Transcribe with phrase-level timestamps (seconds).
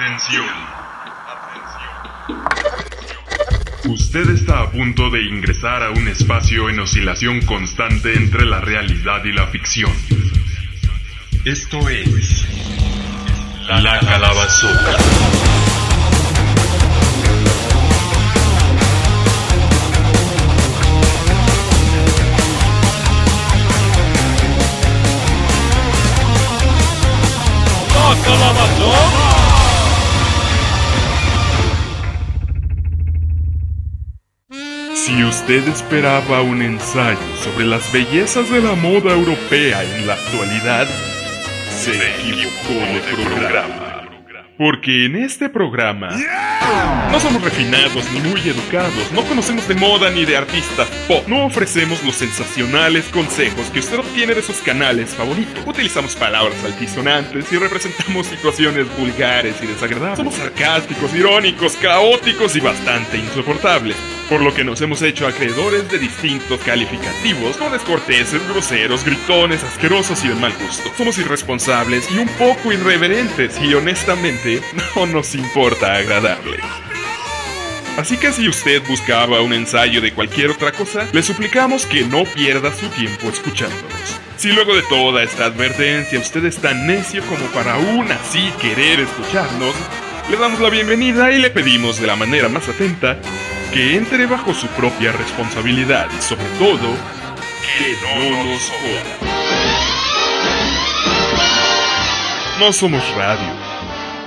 [0.00, 0.46] Atención.
[3.84, 9.22] Usted está a punto de ingresar a un espacio en oscilación constante entre la realidad
[9.26, 9.92] y la ficción.
[11.44, 12.46] Esto es
[13.68, 14.96] La Calabazota.
[28.10, 29.19] Si
[35.40, 40.86] usted esperaba un ensayo sobre las bellezas de la moda europea en la actualidad,
[41.70, 43.89] se equivocó de programa.
[44.60, 46.10] Porque en este programa
[47.10, 51.46] no somos refinados ni muy educados, no conocemos de moda ni de artistas pop, no
[51.46, 55.66] ofrecemos los sensacionales consejos que usted obtiene de sus canales favoritos.
[55.66, 60.18] Utilizamos palabras altisonantes y representamos situaciones vulgares y desagradables.
[60.18, 63.96] Somos sarcásticos, irónicos, caóticos y bastante insoportables.
[64.28, 70.24] Por lo que nos hemos hecho acreedores de distintos calificativos como descorteses, groseros, gritones, asquerosos
[70.24, 70.88] y de mal gusto.
[70.96, 74.49] Somos irresponsables y un poco irreverentes y honestamente
[74.96, 76.58] no nos importa agradarle.
[77.96, 82.24] Así que si usted buscaba un ensayo de cualquier otra cosa, le suplicamos que no
[82.24, 84.20] pierda su tiempo escuchándonos.
[84.36, 89.00] Si luego de toda esta advertencia usted es tan necio como para aún así querer
[89.00, 89.74] escucharnos,
[90.30, 93.18] le damos la bienvenida y le pedimos de la manera más atenta
[93.74, 96.96] que entre bajo su propia responsabilidad y sobre todo,
[97.62, 99.40] que no nos joda.
[102.58, 103.59] No somos radio,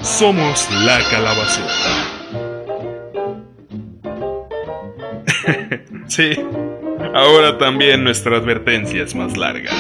[0.03, 2.13] somos la calabazota.
[6.07, 6.37] sí,
[7.13, 9.71] ahora también nuestra advertencia es más larga.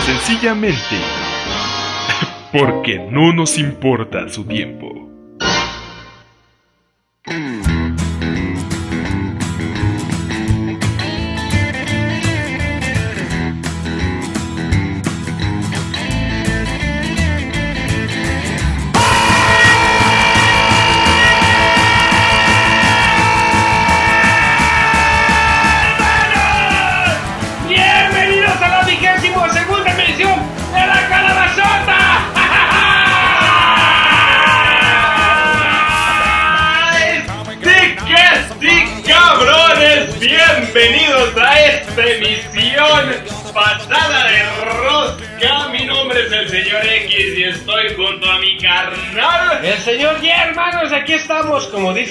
[0.00, 0.96] Sencillamente,
[2.52, 5.13] porque no nos importa su tiempo.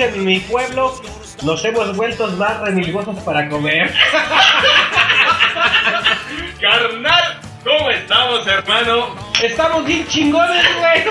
[0.03, 0.99] En mi pueblo,
[1.43, 3.93] nos hemos vuelto más remilgosos para comer.
[6.61, 9.15] Carnal, ¿cómo estamos, hermano?
[9.41, 11.03] Estamos bien chingones, güey.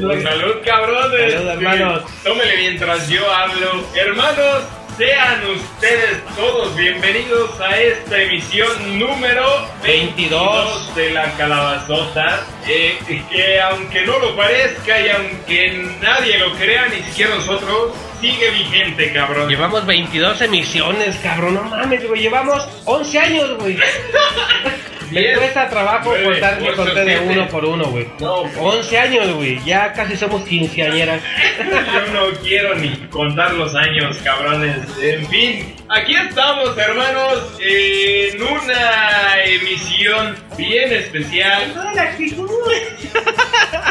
[0.00, 1.32] Pues salud, cabrones.
[1.32, 2.02] Salud, hermanos.
[2.22, 3.84] Tómele mientras yo hablo.
[3.94, 4.64] Hermanos,
[4.96, 9.44] sean ustedes todos bienvenidos a esta emisión número
[9.82, 12.46] 22 de la calabazota.
[12.66, 12.98] eh,
[13.30, 19.12] que aunque no lo parezca y aunque nadie lo crea, ni siquiera nosotros, sigue vigente,
[19.12, 19.48] cabrón.
[19.48, 22.22] Llevamos 22 emisiones, cabrón, no mames, güey.
[22.22, 23.78] Llevamos 11 años, güey.
[25.10, 28.06] Me cuesta trabajo contar mi conté de uno por uno, güey.
[28.20, 29.62] No, 11 años, güey.
[29.64, 31.20] Ya casi somos quinceañeras.
[31.58, 34.76] Yo no quiero ni contar los años, cabrones.
[35.02, 41.72] En fin, aquí estamos, hermanos, en una emisión bien especial.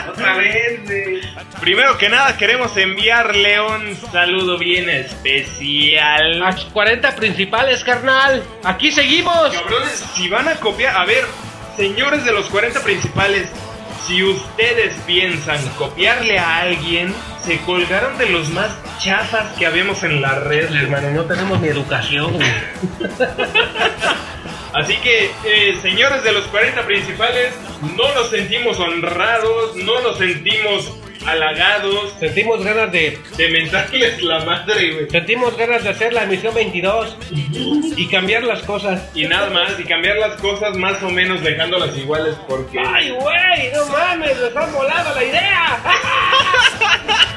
[0.09, 1.22] Otra vez, güey.
[1.61, 6.44] Primero que nada, queremos enviarle un saludo bien especial.
[6.44, 8.44] A 40 principales, carnal.
[8.63, 9.50] Aquí seguimos.
[9.50, 11.23] Cabrones, si van a copiar, a ver,
[11.75, 13.50] señores de los 40 principales,
[14.05, 17.13] si ustedes piensan copiarle a alguien,
[17.45, 21.67] se colgaron de los más chafas que habemos en la red, Hermano, no tenemos ni
[21.67, 22.47] educación, güey.
[24.73, 27.53] Así que, eh, señores de los 40 principales,
[27.95, 30.91] no nos sentimos honrados, no nos sentimos
[31.27, 33.19] halagados Sentimos ganas de.
[33.37, 35.09] de mentarles la madre, güey.
[35.09, 37.17] Sentimos ganas de hacer la emisión 22
[37.97, 39.09] y cambiar las cosas.
[39.13, 42.79] Y nada más, y cambiar las cosas más o menos dejándolas iguales porque...
[42.79, 43.72] ¡Ay, güey!
[43.73, 44.37] ¡No mames!
[44.39, 45.79] ¡Nos han volado la idea!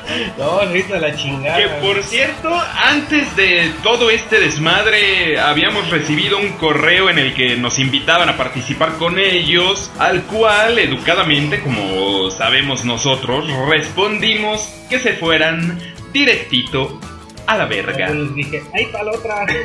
[0.39, 1.59] no, ahorita la chingada.
[1.59, 7.57] Que por cierto, antes de todo este desmadre, habíamos recibido un correo en el que
[7.57, 13.47] nos invitaban a participar con ellos, al cual, educadamente, como sabemos nosotros,
[13.79, 15.79] respondimos que se fueran
[16.13, 16.99] directito
[17.47, 18.11] a la verga.
[18.11, 19.47] Les dije, ¡ay, para otra!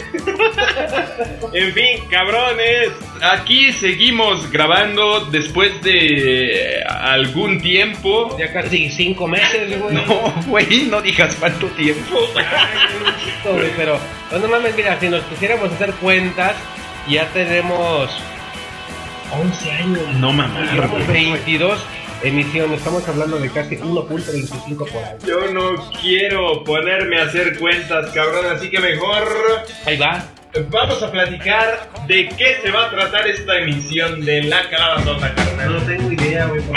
[1.53, 2.89] En fin, cabrones,
[3.21, 8.35] aquí seguimos grabando después de algún tiempo.
[8.37, 9.95] Ya casi cinco meses, güey.
[9.95, 12.19] No, güey, no digas cuánto tiempo.
[12.35, 13.99] Ay, chico, güey, pero
[14.29, 16.55] pues, no mames, mira, si nos pusiéramos a hacer cuentas,
[17.07, 18.09] ya tenemos
[19.31, 20.13] 11 años.
[20.19, 21.77] No Llevamos güey.
[22.23, 25.17] 22 emisiones, estamos hablando de casi 1.25 por año.
[25.27, 29.23] Yo no quiero ponerme a hacer cuentas, cabrón, así que mejor
[29.85, 30.23] Ahí va.
[30.69, 35.35] vamos a platicar de qué se va a tratar esta emisión de La Calabazota, No
[35.35, 35.85] carnal.
[35.85, 36.61] tengo idea, güey.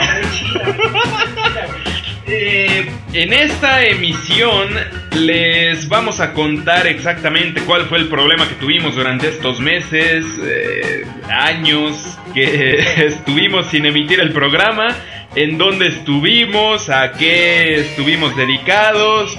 [2.28, 4.68] Eh, en esta emisión
[5.12, 11.06] les vamos a contar exactamente cuál fue el problema que tuvimos durante estos meses, eh,
[11.30, 14.88] años que estuvimos sin emitir el programa,
[15.36, 19.38] en dónde estuvimos, a qué estuvimos dedicados,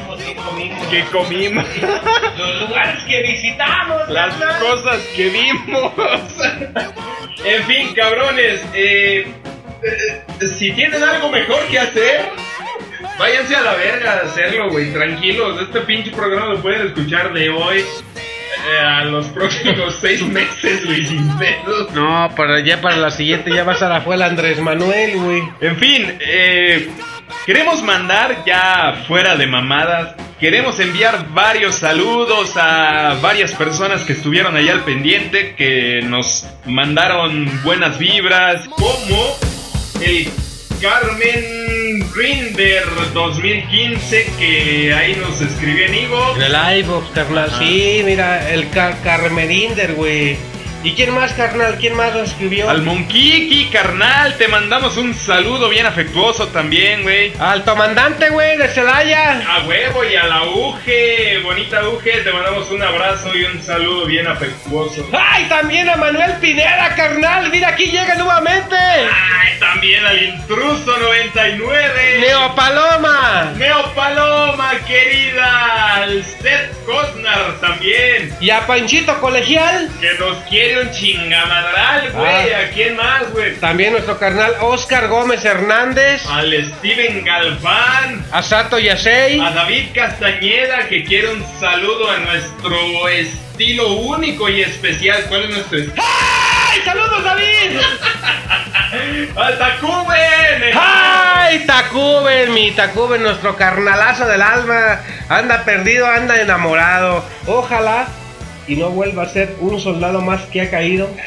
[0.91, 1.65] qué comimos,
[2.37, 5.91] Los lugares que visitamos, las cosas que vimos.
[7.43, 9.25] en fin, cabrones, eh,
[9.81, 12.29] eh, si tienen algo mejor que hacer,
[13.17, 15.59] váyanse a la verga a hacerlo, güey, tranquilos.
[15.63, 17.83] Este pinche programa lo pueden escuchar de hoy
[18.65, 21.91] eh, a los próximos seis meses, güey, sin pedos.
[21.93, 25.43] No, para ya para la siguiente ya vas a la fuela Andrés Manuel, güey.
[25.61, 26.89] En fin, eh,
[27.45, 30.15] queremos mandar ya fuera de mamadas.
[30.39, 37.49] Queremos enviar varios saludos a varias personas que estuvieron allá al pendiente, que nos mandaron
[37.63, 39.35] buenas vibras, como
[39.99, 40.29] el
[40.81, 42.83] Carmen Grinder
[43.13, 46.35] 2015, que ahí nos escribió en Ivo.
[46.35, 47.49] En el iVoox, carnal.
[47.49, 47.59] Ajá.
[47.59, 50.37] Sí, mira, el Car Carmeninder, güey.
[50.83, 51.77] ¿Y quién más, carnal?
[51.79, 52.69] ¿Quién más lo escribió?
[52.69, 57.33] Al Monkiki, carnal, te mandamos un saludo bien afectuoso también, güey.
[57.39, 59.41] Al comandante, güey, de Celaya.
[59.49, 64.05] A huevo y a la Uge, bonita Uge, te mandamos un abrazo y un saludo
[64.05, 65.09] bien afectuoso.
[65.11, 67.49] ¡Ay, también a Manuel Pineda, carnal!
[67.51, 68.75] ¡Mira, aquí llega nuevamente!
[68.75, 72.17] Ay, también al intruso 99.
[72.21, 73.51] ¡Neo Paloma!
[73.57, 75.95] Neo Paloma, querida.
[75.95, 78.33] Al Seth Cosnar también.
[78.39, 79.89] Y a Panchito Colegial.
[79.99, 82.53] Que nos quiere un chingamadral, güey.
[82.53, 82.59] Ah.
[82.59, 83.55] ¿A quién más, güey?
[83.57, 86.25] También nuestro carnal Oscar Gómez Hernández.
[86.27, 88.25] Al Steven Galván.
[88.31, 89.39] A Sato Yasei.
[89.39, 95.23] A David Castañeda que quiere un saludo a nuestro estilo único y especial.
[95.27, 96.03] ¿Cuál es nuestro estilo?
[96.03, 97.79] ¡Ay, saludos, David!
[99.35, 100.63] ¡Al Tacuben!
[100.75, 102.53] ¡Ay, Tacuben!
[102.53, 105.01] Mi Tacuben, nuestro carnalazo del alma.
[105.29, 107.23] Anda perdido, anda enamorado.
[107.47, 108.07] Ojalá
[108.67, 111.09] y no vuelva a ser un soldado más que ha caído.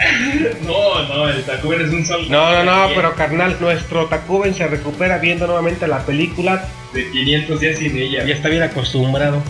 [0.67, 2.55] No, no, el Tacuben es un soldado.
[2.55, 6.65] No, no, no, pero carnal, nuestro Tacuben se recupera viendo nuevamente la película.
[6.93, 8.25] De 500 días sin ella.
[8.25, 9.43] Ya está bien acostumbrado.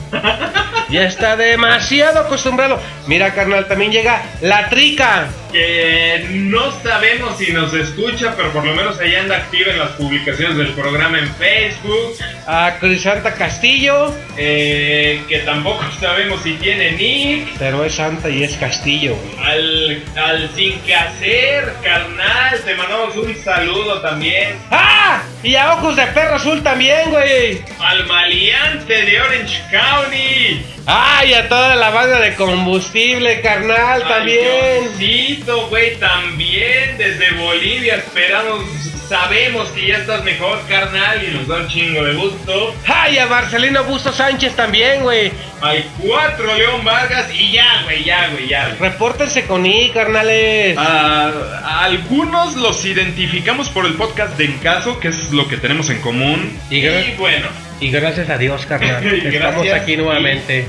[0.90, 2.78] Ya está demasiado acostumbrado.
[3.06, 5.28] Mira, carnal, también llega la trica.
[5.52, 9.90] Que no sabemos si nos escucha, pero por lo menos ahí anda activa en las
[9.90, 12.16] publicaciones del programa en Facebook.
[12.46, 14.14] A Crisanta Castillo.
[14.36, 17.48] eh, que tampoco sabemos si tiene nick.
[17.58, 19.16] Pero es Santa y es Castillo.
[19.44, 24.56] Al, al sin que hacer, carnal, te mandamos un saludo también.
[24.70, 25.22] ¡Ah!
[25.42, 27.62] Y a Ojos de Perro Azul también, güey.
[27.80, 30.62] Al maleante de Orange County.
[30.86, 31.32] ¡Ay!
[31.34, 34.90] A toda la banda de combustible, carnal, también.
[35.40, 38.64] Johncito, güey, también desde Bolivia esperamos,
[39.08, 42.74] sabemos que ya estás mejor, carnal, y nos da un chingo de gusto.
[42.86, 43.18] ¡Ay!
[43.18, 45.32] A Marcelino Busto Sánchez también, güey.
[45.60, 48.66] Al 4 León Vargas y ya, güey, ya, güey, ya.
[48.68, 48.78] güey.
[48.90, 50.76] Repórtense con I, carnales.
[50.78, 51.30] Ah,
[51.64, 56.00] a algunos los identificamos por el podcast de Encaso, que es lo que tenemos en
[56.00, 56.58] común.
[56.70, 57.46] Y Y, bueno,
[57.80, 59.02] Y gracias a Dios, carnal.
[59.22, 60.66] Y Estamos gracias aquí nuevamente.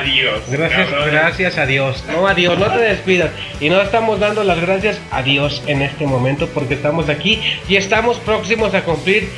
[0.00, 0.40] Adiós.
[0.48, 1.12] Gracias, cabrones.
[1.12, 2.04] gracias a Dios.
[2.08, 3.30] No a Dios, no te despidas.
[3.60, 7.76] Y no estamos dando las gracias a Dios en este momento porque estamos aquí y
[7.76, 9.28] estamos próximos a cumplir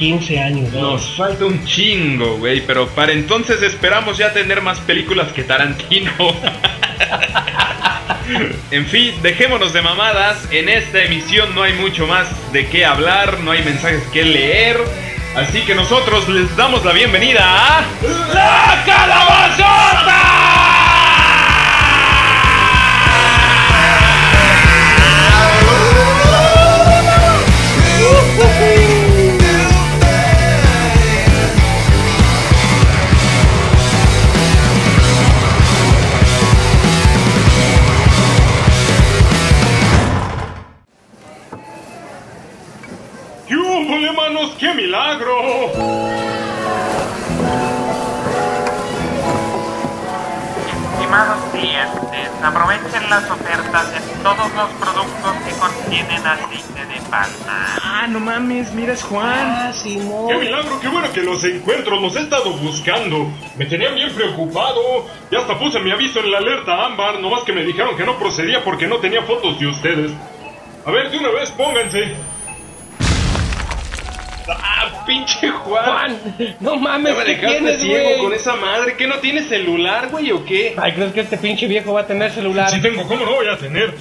[0.00, 0.72] 15 años.
[0.72, 0.92] ¿no?
[0.92, 6.10] Nos falta un chingo, güey, pero para entonces esperamos ya tener más películas que Tarantino.
[8.70, 10.48] en fin, dejémonos de mamadas.
[10.50, 14.78] En esta emisión no hay mucho más de qué hablar, no hay mensajes que leer.
[15.34, 17.84] Así que nosotros les damos la bienvenida a
[18.34, 18.90] La ¡Qué
[52.42, 57.76] aprovechen las ofertas de todos los productos que contienen aceite de palma.
[57.82, 59.28] Ah, no mames, mira es Juan.
[59.28, 59.72] Ah.
[59.82, 60.80] ¡Qué milagro!
[60.80, 62.00] ¡Qué bueno que los encuentro!
[62.00, 63.30] Los he estado buscando.
[63.56, 65.06] Me tenían bien preocupado.
[65.30, 67.20] Ya hasta puse mi aviso en la alerta ámbar.
[67.20, 70.12] Nomás que me dijeron que no procedía porque no tenía fotos de ustedes.
[70.86, 72.16] A ver, de una vez, pónganse.
[75.10, 75.84] Pinche Juan.
[75.84, 78.18] Juan, no mames, ¿qué dejaste tienes, ciego güey?
[78.18, 78.94] con esa madre.
[78.96, 80.76] ¿Qué no tienes celular, güey, o qué?
[80.76, 82.70] Ay, ¿crees que este pinche viejo va a tener celular?
[82.70, 83.92] Sí tengo, ¿cómo no voy a tener?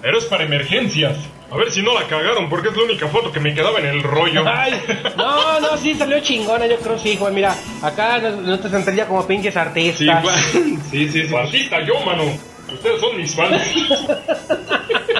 [0.00, 1.18] Pero es para emergencias.
[1.50, 3.84] A ver si no la cagaron porque es la única foto que me quedaba en
[3.84, 4.42] el rollo.
[4.46, 4.72] Ay,
[5.18, 7.34] no, no, sí salió chingona, yo creo sí, Juan.
[7.34, 9.98] Mira, acá no, no te sentiría como pinches artistas.
[9.98, 10.80] Sí, Juan.
[10.90, 11.36] Sí, sí, sí.
[11.36, 12.22] Artista yo, mano.
[12.72, 13.62] Ustedes son mis fans.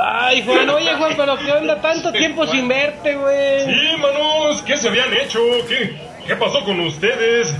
[0.00, 1.80] Ay, Juan, oye, Juan, pero ¿qué onda?
[1.80, 3.64] Tanto tiempo sin verte, güey.
[3.64, 5.40] Sí, manos, ¿qué se habían hecho?
[5.68, 5.96] ¿Qué,
[6.26, 7.54] ¿Qué pasó con ustedes?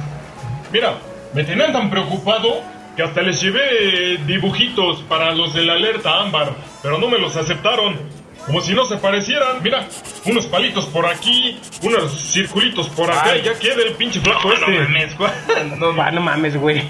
[0.72, 0.94] Mira,
[1.32, 2.62] me tenían tan preocupado
[2.96, 7.36] que hasta les llevé dibujitos para los de la alerta ámbar, pero no me los
[7.36, 7.98] aceptaron.
[8.46, 9.60] Como si no se parecieran.
[9.62, 9.84] Mira,
[10.24, 13.40] unos palitos por aquí, unos circulitos por acá, Ay.
[13.40, 14.66] y ya queda el pinche flaco No este.
[14.70, 15.32] mames, Juan.
[15.80, 16.82] No, Ah, no mames, güey.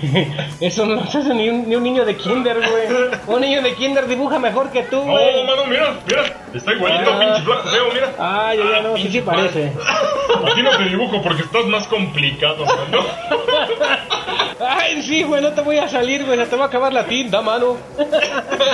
[0.60, 3.10] Eso no lo hace ni un, ni un niño de kinder, güey.
[3.26, 5.44] Un niño de kinder dibuja mejor que tú, No, güey.
[5.46, 7.18] mano, mira, mira, está igualito, Ah.
[7.20, 8.12] pinche flaco feo, mira.
[8.18, 9.72] Ay, ya, ya, no, sí, sí parece.
[10.50, 13.06] A ti no te dibujo porque estás más complicado, mano.
[14.68, 16.38] Ay, sí, güey, no te voy a salir, güey.
[16.38, 17.76] Se te va a acabar la tinta, mano.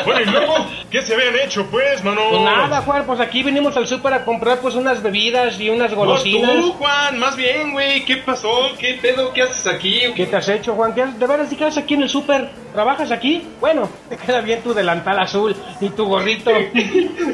[0.05, 0.55] Bueno, y luego,
[0.91, 2.21] ¿qué se habían hecho, pues, mano?
[2.31, 5.91] Pues nada, Juan, pues aquí venimos al súper a comprar pues unas bebidas y unas
[5.91, 6.51] No, golosinas.
[6.55, 8.05] tú, Juan, más bien, güey.
[8.05, 8.71] ¿Qué pasó?
[8.79, 9.33] ¿Qué pedo?
[9.33, 10.01] ¿Qué haces aquí?
[10.15, 10.95] ¿Qué te has hecho, Juan?
[10.95, 12.51] ¿Qué has- ¿De veras qué haces aquí en el súper?
[12.73, 13.47] ¿Trabajas aquí?
[13.61, 16.51] Bueno, te queda bien tu delantal azul y tu gorrito.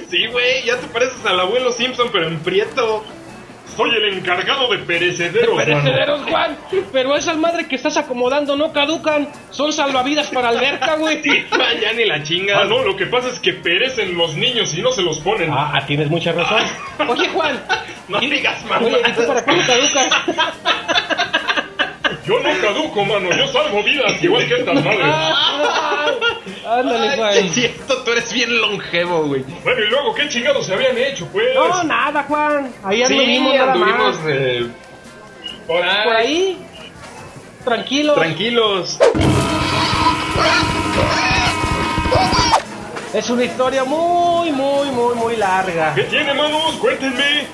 [0.08, 3.04] Sí, güey, ya te pareces al abuelo Simpson, pero en prieto.
[3.76, 5.64] Soy el encargado de perecederos, mano.
[5.64, 6.56] Perecederos, Juan.
[6.92, 9.28] Pero esas madres que estás acomodando no caducan.
[9.50, 11.22] Son salvavidas para alberca, güey.
[11.22, 11.44] Sí,
[11.80, 12.60] ya ni la chinga.
[12.60, 15.50] Ah, no, lo que pasa es que perecen los niños y no se los ponen.
[15.52, 16.62] Ah, tienes mucha razón.
[17.08, 17.62] Oye, Juan.
[18.08, 20.08] No ¿y- digas Oye, ¿y tú para cuándo caducas?
[22.28, 25.06] Yo no caduco, mano, yo salvo vidas, igual que estas madres.
[26.66, 27.32] Ándale, Juan.
[27.35, 29.42] es cierto, tú eres bien longevo, güey.
[29.64, 31.47] Bueno, y luego, ¿qué chingados se habían hecho, pues?
[31.54, 32.70] No, nada, Juan.
[32.85, 34.25] Ahí Sí, anduvimos nada anduvimos más.
[34.28, 34.66] eh,
[35.66, 36.04] por ahí.
[36.04, 36.58] Por ahí.
[37.64, 38.14] Tranquilo.
[38.14, 38.99] Tranquilos.
[43.14, 45.94] Es una historia muy, muy, muy, muy larga.
[45.94, 46.75] ¿Qué tiene, manos?
[46.76, 47.47] Cuéntenme.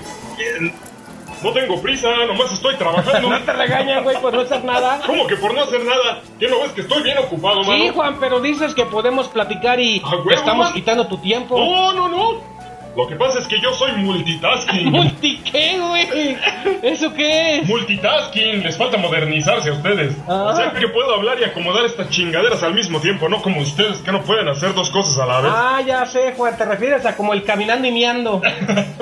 [1.44, 3.28] No tengo prisa, nomás estoy trabajando.
[3.28, 5.00] No te regañan, güey, por no hacer nada.
[5.06, 6.22] ¿Cómo que por no hacer nada?
[6.40, 7.74] ¿Qué no ves que estoy bien ocupado, mano?
[7.84, 11.58] Sí, Juan, pero dices que podemos platicar y Ah, te estamos quitando tu tiempo.
[11.58, 12.53] No, no, no.
[12.96, 14.90] Lo que pasa es que yo soy multitasking.
[14.90, 16.36] ¿Multi qué, güey?
[16.82, 17.68] ¿Eso qué es?
[17.68, 20.14] Multitasking, les falta modernizarse a ustedes.
[20.28, 20.50] Ah.
[20.52, 23.98] O sea que puedo hablar y acomodar estas chingaderas al mismo tiempo, no como ustedes
[23.98, 25.52] que no pueden hacer dos cosas a la vez.
[25.54, 28.40] Ah, ya sé, Juan, te refieres a como el caminando y miando.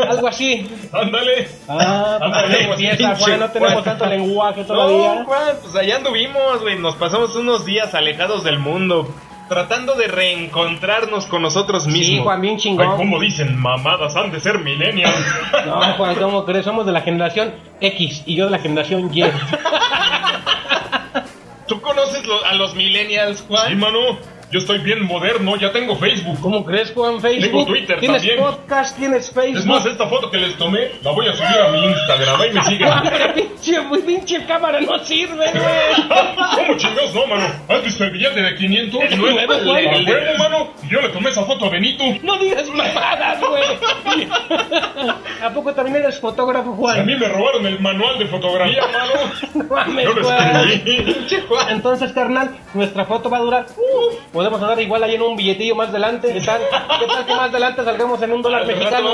[0.08, 0.70] Algo así.
[0.92, 1.48] Ándale.
[1.68, 3.84] Ah, pues Ándale, empieza, Juan, no tenemos Juan.
[3.84, 5.14] tanto lenguaje todavía.
[5.16, 6.78] No, Juan, pues allá anduvimos, güey.
[6.78, 9.12] Nos pasamos unos días alejados del mundo.
[9.52, 12.06] Tratando de reencontrarnos con nosotros mismos.
[12.06, 12.96] Sí, Juan, bien Ay, chingón.
[12.96, 15.14] como dicen mamadas, han de ser millennials.
[15.66, 16.64] No, Juan, ¿cómo crees?
[16.64, 19.22] Somos de la generación X y yo de la generación Y.
[21.68, 23.68] ¿Tú conoces lo- a los millennials, Juan?
[23.68, 23.98] Sí, mano.
[24.52, 26.38] Yo estoy bien moderno, ya tengo Facebook.
[26.42, 27.22] ¿Cómo crees, Juan?
[27.22, 27.42] Facebook.
[27.42, 28.38] Tengo Twitter ¿Tienes también.
[28.44, 28.98] podcast?
[28.98, 29.56] ¿Tienes Facebook?
[29.60, 32.38] Es más, esta foto que les tomé la voy a subir a mi Instagram.
[32.38, 32.88] Ahí me siguen.
[33.02, 36.08] Pero pinche, pinche cámara no sirve, güey.
[36.54, 37.46] ¿Cómo chingados no, mano?
[37.66, 39.00] ¿Has visto el billete de 500?
[39.04, 39.86] El nuevo, ¿A güey.
[40.04, 40.70] huevo, mano?
[40.90, 42.04] Yo le tomé esa foto a Benito.
[42.22, 44.28] No digas mamadas, güey.
[45.42, 47.06] ¿A poco también eres fotógrafo, A Juan?
[47.06, 49.32] mí me robaron el manual de fotografía, mano.
[49.54, 50.30] No mames, Yo lo
[50.68, 51.16] escribí.
[51.70, 53.66] Entonces, carnal, nuestra foto va a durar.
[53.78, 56.32] uh, podemos andar igual ahí en un billetillo más adelante.
[56.32, 56.60] ¿Qué tal?
[56.98, 59.12] ¿Qué tal que más adelante salgamos en un dólar mexicano?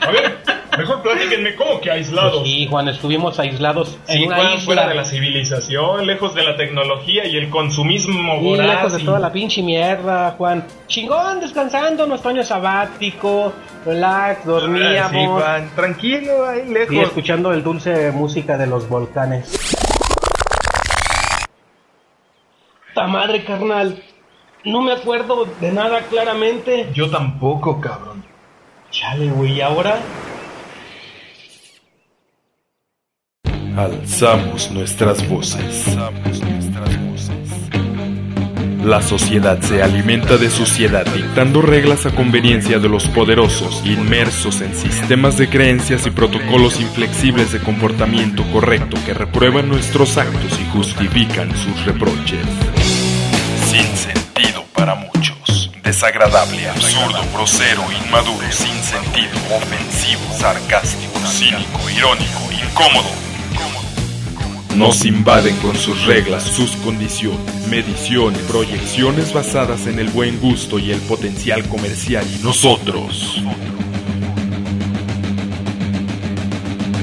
[0.00, 0.38] A ver,
[0.78, 2.42] mejor platíquenme cómo que aislados.
[2.46, 4.64] Sí, Juan, estuvimos aislados en Sí, una Juan, isla.
[4.64, 8.66] fuera de la civilización, lejos de la tecnología y el consumismo voraz.
[8.66, 10.64] lejos de toda la pinche mierda, Juan.
[10.86, 13.52] Chingón, descansando, nuestro año sabático,
[13.84, 15.10] relax, dormíamos.
[15.12, 16.94] Sí, Juan, tranquilo, ahí lejos.
[16.94, 19.74] Y escuchando el dulce música de los volcanes.
[22.94, 24.02] ¡Ta madre, carnal!
[24.64, 26.90] No me acuerdo de nada claramente.
[26.94, 28.24] Yo tampoco, cabrón.
[28.90, 29.98] Chale, güey, ¿y ahora?
[33.76, 35.96] Alzamos nuestras voces.
[38.84, 44.74] La sociedad se alimenta de suciedad dictando reglas a conveniencia de los poderosos, inmersos en
[44.74, 51.50] sistemas de creencias y protocolos inflexibles de comportamiento correcto que reprueban nuestros actos y justifican
[51.56, 52.46] sus reproches.
[53.74, 55.68] Sin sentido para muchos.
[55.82, 63.08] Desagradable, absurdo, grosero, inmaduro, sin sentido, ofensivo, sarcástico, cínico, irónico, incómodo.
[64.76, 70.92] Nos invaden con sus reglas, sus condiciones, mediciones, proyecciones basadas en el buen gusto y
[70.92, 73.42] el potencial comercial y nosotros.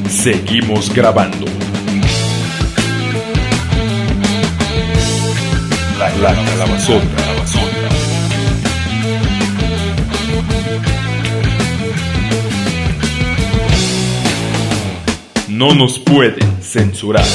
[0.10, 1.48] Seguimos grabando.
[6.20, 7.06] La, la calabazota.
[15.48, 17.26] No nos pueden censurar.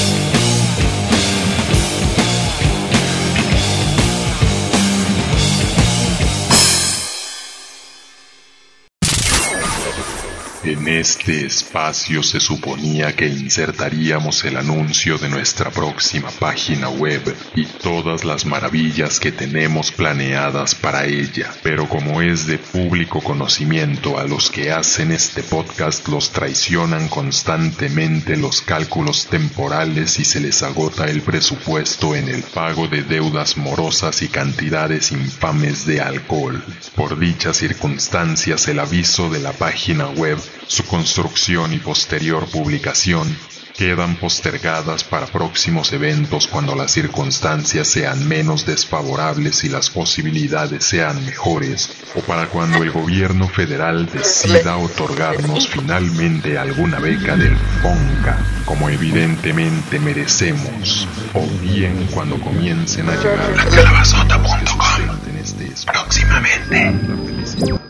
[10.87, 17.65] En este espacio se suponía que insertaríamos el anuncio de nuestra próxima página web y
[17.65, 24.23] todas las maravillas que tenemos planeadas para ella, pero como es de público conocimiento a
[24.23, 31.07] los que hacen este podcast los traicionan constantemente los cálculos temporales y se les agota
[31.07, 36.63] el presupuesto en el pago de deudas morosas y cantidades infames de alcohol.
[36.95, 40.39] Por dichas circunstancias el aviso de la página web
[40.77, 43.35] su construcción y posterior publicación
[43.75, 51.25] quedan postergadas para próximos eventos cuando las circunstancias sean menos desfavorables y las posibilidades sean
[51.25, 58.87] mejores, o para cuando el gobierno federal decida otorgarnos finalmente alguna beca del FONCA, como
[58.89, 64.67] evidentemente merecemos, o bien cuando comiencen a llegar a calabazota.com
[65.91, 67.86] próximamente.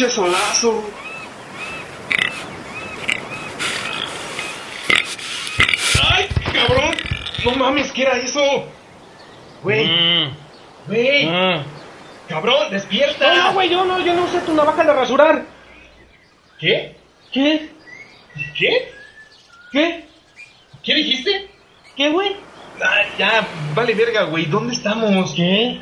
[0.00, 0.82] ¡Che solazo!
[6.10, 6.96] ¡Ay, cabrón!
[7.44, 8.40] ¡No mames, qué era eso!
[9.62, 9.90] Güey,
[10.86, 11.28] güey,
[12.30, 13.34] cabrón, despierta.
[13.34, 15.44] No, no, güey, yo no, yo no usé tu navaja de rasurar.
[16.58, 16.96] ¿Qué?
[17.30, 17.68] ¿Qué?
[18.56, 18.92] ¿Qué?
[19.70, 20.04] ¿Qué?
[20.82, 21.50] ¿Qué dijiste?
[21.94, 22.36] ¿Qué, güey?
[22.82, 25.34] Ah, ya, vale verga, güey, ¿dónde estamos?
[25.34, 25.78] ¿Qué?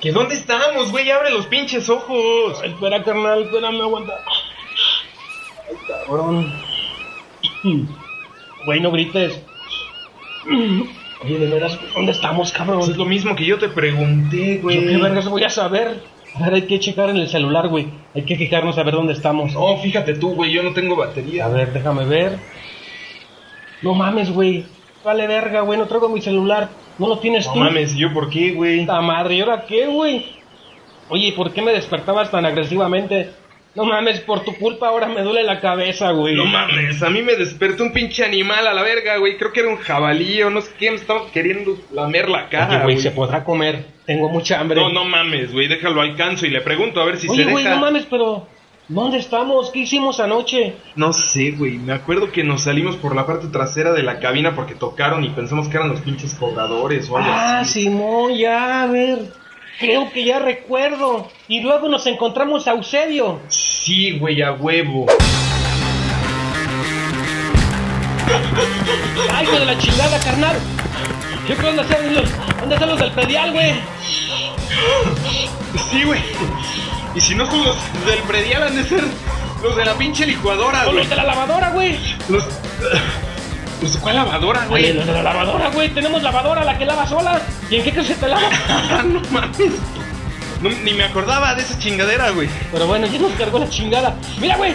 [0.00, 1.10] ¿Que dónde estamos, güey?
[1.10, 2.58] Abre los pinches ojos.
[2.62, 4.14] Ay, espera, carnal, espérame, aguanta.
[5.68, 6.52] Ay, cabrón.
[8.66, 9.40] Güey, no grites.
[11.24, 12.80] Oye, de veras, ¿dónde estamos, cabrón?
[12.82, 14.86] Es lo mismo que yo te pregunté, Yo güey.
[14.86, 16.02] qué vergas voy a saber.
[16.34, 17.88] A ver, hay que checar en el celular, güey.
[18.14, 19.54] Hay que fijarnos a ver dónde estamos.
[19.54, 21.46] No, fíjate tú, güey, yo no tengo batería.
[21.46, 22.38] A ver, déjame ver.
[23.82, 24.66] No mames, güey.
[25.04, 25.78] Vale verga, güey.
[25.78, 26.68] No traigo mi celular.
[26.98, 27.58] ¿No lo tienes No tú?
[27.60, 28.86] mames, ¿yo por qué, güey?
[28.86, 29.36] ¡Ta madre!
[29.36, 30.26] ¿Y ahora qué, güey?
[31.08, 33.30] Oye, ¿y por qué me despertabas tan agresivamente?
[33.74, 36.34] No mames, por tu culpa ahora me duele la cabeza, güey.
[36.34, 39.36] No mames, a mí me despertó un pinche animal a la verga, güey.
[39.36, 42.66] Creo que era un jabalí o no sé qué, me estaba queriendo lamer la cara,
[42.68, 42.98] Oye, güey, güey.
[43.02, 43.84] se podrá comer.
[44.06, 44.80] Tengo mucha hambre.
[44.80, 47.62] No, no mames, güey, déjalo alcanzo y le pregunto a ver si Oye, se güey,
[47.64, 47.76] deja.
[47.76, 48.46] no mames, pero...
[48.92, 49.70] ¿Dónde estamos?
[49.70, 50.74] ¿Qué hicimos anoche?
[50.96, 54.56] No sé, güey, me acuerdo que nos salimos por la parte trasera de la cabina
[54.56, 57.84] porque tocaron y pensamos que eran los pinches cobradores o algo Ah, así.
[57.84, 59.32] Simón, ya, a ver.
[59.78, 61.28] Creo que ya recuerdo.
[61.46, 63.38] Y luego nos encontramos a Eusebio.
[63.46, 65.06] Sí, güey, a huevo.
[69.32, 70.56] ¡Ay, hijo de la chingada, carnal!
[71.46, 71.64] ¿Qué los,
[72.58, 73.72] dónde están los del pedial, güey?
[75.90, 76.20] Sí, güey.
[77.14, 79.02] Y si no son los del predial, han de ser
[79.62, 80.98] los de la pinche licuadora, O güey.
[80.98, 81.98] los de la lavadora, güey.
[82.28, 82.44] Los...
[83.82, 84.92] ¿Los de cuál lavadora, güey?
[84.92, 85.88] los de la lavadora, güey.
[85.88, 87.40] Tenemos lavadora, la que lava sola.
[87.70, 88.42] ¿Y en qué que te lava?
[89.04, 89.72] No mames.
[90.60, 92.48] No, ni me acordaba de esa chingadera, güey.
[92.70, 94.14] Pero bueno, ya nos cargó la chingada.
[94.38, 94.74] ¡Mira, güey!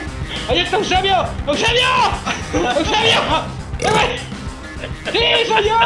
[0.49, 1.15] ¡Ahí está Eusebio!
[1.45, 1.87] ¡Eusebio!
[2.53, 3.19] ¡Eusebio!
[3.79, 5.11] ¡Eh, güey!
[5.13, 5.77] ¡Sí, soy yo!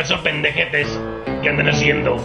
[0.00, 0.98] ¿Qué pasó, pendejetes?
[1.42, 2.16] ¿Qué andan haciendo?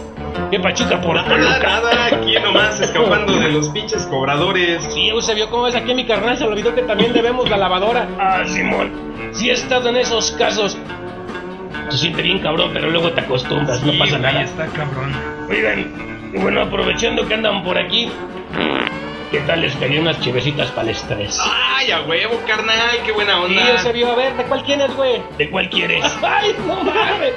[0.50, 4.82] ¿Qué pachuca por Nada, nada, aquí nomás escapando de los pinches cobradores.
[4.94, 6.38] Sí, Eusebio, ¿cómo ves aquí mi carnal?
[6.38, 8.08] Se olvidó que también debemos la lavadora.
[8.18, 8.94] Ah, Simón.
[9.34, 10.78] Sí he estado en esos casos.
[11.90, 14.44] Se siente bien cabrón, pero luego te acostumbras, no pasa nada.
[14.44, 15.12] está cabrón.
[15.50, 18.10] Oigan, bueno, aprovechando que andan por aquí,
[19.36, 21.38] ¿Qué tal les pedí unas chivecitas para el estrés?
[21.44, 23.78] Ay, a huevo, carnal, qué buena onda.
[23.80, 25.22] se vio, a ver, ¿de cuál quieres, güey?
[25.38, 26.06] ¿De cuál quieres?
[26.24, 27.34] Ay, no mames.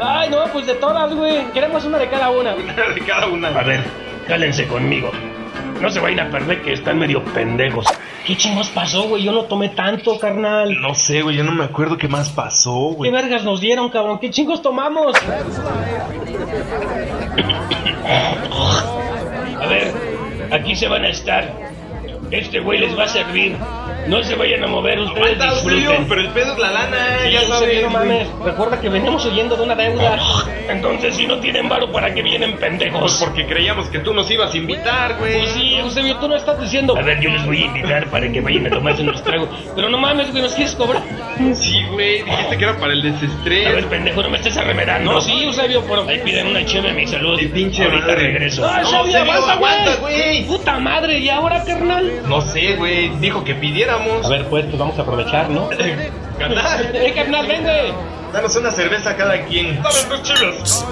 [0.00, 1.44] Ay, no, pues de todas, güey.
[1.50, 2.54] Queremos una de cada una.
[2.54, 3.48] de cada una.
[3.48, 3.82] A ver,
[4.28, 5.10] cálense conmigo.
[5.80, 7.84] No se vayan a perder que están medio pendejos.
[8.24, 9.24] ¿Qué chingos pasó, güey?
[9.24, 10.80] Yo no tomé tanto, carnal.
[10.80, 13.10] No sé, güey, yo no me acuerdo qué más pasó, ¿Qué güey.
[13.10, 14.20] vergas nos dieron, cabrón?
[14.20, 15.16] ¿Qué chingos tomamos?
[19.60, 20.09] A ver,
[20.50, 21.52] aquí se van a estar.
[22.30, 23.56] Este güey les va a servir.
[24.10, 26.06] No se vayan a mover, ustedes Aguanta, disfruten.
[26.08, 27.82] pero el pedo es la lana, Sí, ya sabes.
[27.82, 28.28] no mames.
[28.44, 30.18] Recuerda que venimos huyendo de una deuda.
[30.68, 33.16] Entonces, si no tienen varo, ¿para qué vienen Pues pendejos?
[33.24, 35.38] porque creíamos que tú nos ibas a invitar, güey.
[35.38, 36.96] Pues sí, Eusebio, tú no estás diciendo.
[36.96, 39.48] A ver, yo les voy a invitar para que vayan a tomarse unos tragos.
[39.74, 41.02] Pero no mames, güey, ¿nos quieres cobrar?
[41.54, 43.66] Sí, güey, dijiste que era para el desestrés.
[43.68, 45.12] A ver, pendejo, no me estés arremedando.
[45.12, 47.38] No, sí, Eusebio, pero ahí piden una cheve a mi salud.
[47.38, 48.22] El pinche Ahorita madre.
[48.24, 48.62] regreso.
[48.62, 50.16] No, Eusebio, Eusebio, aguanta, aguanta, güey.
[50.16, 50.44] güey.
[50.46, 52.12] Puta madre, ¿y ahora, carnal?
[52.28, 53.99] No sé, güey, dijo que pidiéramos.
[54.24, 55.68] A ver, pues, pues vamos a aprovechar, ¿no?
[56.38, 57.92] Carnal, ¡Eh, carnal, vende!
[58.32, 59.82] danos una cerveza a cada quien.
[59.82, 60.86] Dame dos chiles.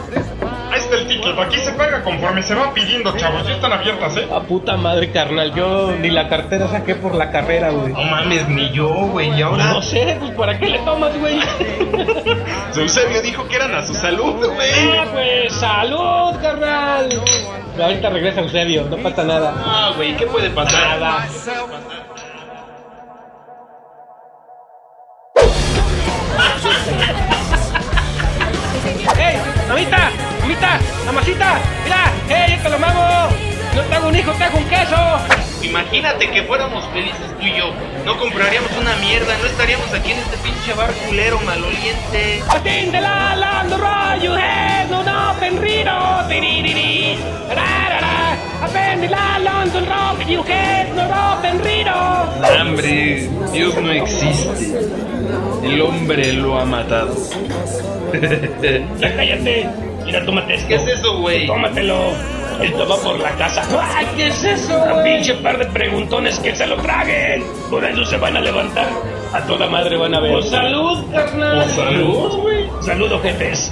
[0.70, 1.38] Ahí está el ticket.
[1.38, 3.46] Aquí se paga conforme se va pidiendo, chavos.
[3.46, 4.28] Ya están abiertas, ¿eh?
[4.32, 5.54] A puta madre, carnal.
[5.54, 7.92] Yo ni la cartera saqué por la carrera, güey.
[7.92, 9.64] No mames, ni yo, güey, y ahora.
[9.72, 11.38] No sé, pues ¿para qué le tomas, güey?
[12.76, 14.70] Eusebio dijo que eran a su salud, güey.
[14.98, 17.08] Ah, pues, salud, carnal.
[17.80, 19.54] Ahorita regresa Eusebio, no pasa nada.
[19.56, 21.00] Ah, güey, ¿qué puede pasar?
[21.00, 21.26] Nada.
[21.26, 22.07] ¡Ey!
[31.18, 31.60] ¡Mamacita!
[31.82, 32.12] ¡Mira!
[32.28, 33.28] ¡Ey, yo te lo mamo!
[33.74, 34.96] ¡No te hago un hijo, te hago un queso!
[35.62, 37.72] Imagínate que fuéramos felices tú y yo.
[38.04, 42.40] No compraríamos una mierda, no estaríamos aquí en este pinche bar culero maloliente.
[42.48, 45.02] Attende la land have no
[47.48, 52.28] rarara Attende la London rock you have no open riro
[52.60, 54.88] Hambre, Dios no existe.
[55.64, 57.16] El hombre lo ha matado.
[59.00, 61.46] Ya cállate Mira, tómate esto ¿Qué es eso, güey?
[61.46, 62.12] Tómatelo
[62.62, 63.62] Esto va por la casa
[63.94, 64.82] ¡Ay, qué es eso!
[64.82, 68.88] Un pinche par de preguntones que se lo traguen Por eso se van a levantar
[69.34, 71.58] A toda madre van a ver ¡Oh, salud, carnal!
[71.58, 72.70] ¡Oh, salud, güey!
[72.80, 73.70] ¡Salud, ojetes!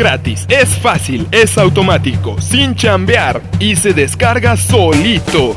[0.00, 5.54] Gratis, es fácil, es automático, sin chambear y se descarga solito.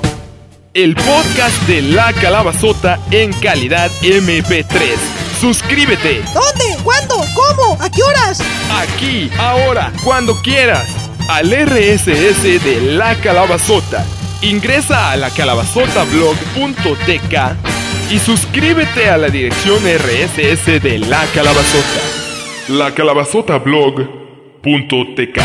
[0.73, 4.97] El podcast de La Calabazota en calidad MP3.
[5.39, 6.75] Suscríbete ¿Dónde?
[6.84, 7.15] ¿Cuándo?
[7.34, 7.82] ¿Cómo?
[7.82, 8.43] ¿A qué horas?
[8.82, 10.89] aquí, ahora, cuando quieras,
[11.29, 14.06] al RSS de La Calabazota.
[14.41, 22.01] Ingresa a lacalabazotablog.tk y suscríbete a la dirección RSS de La Calabazota.
[24.63, 25.38] lacalabazotablog.tk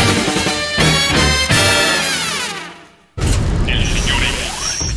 [3.67, 4.95] El señor X.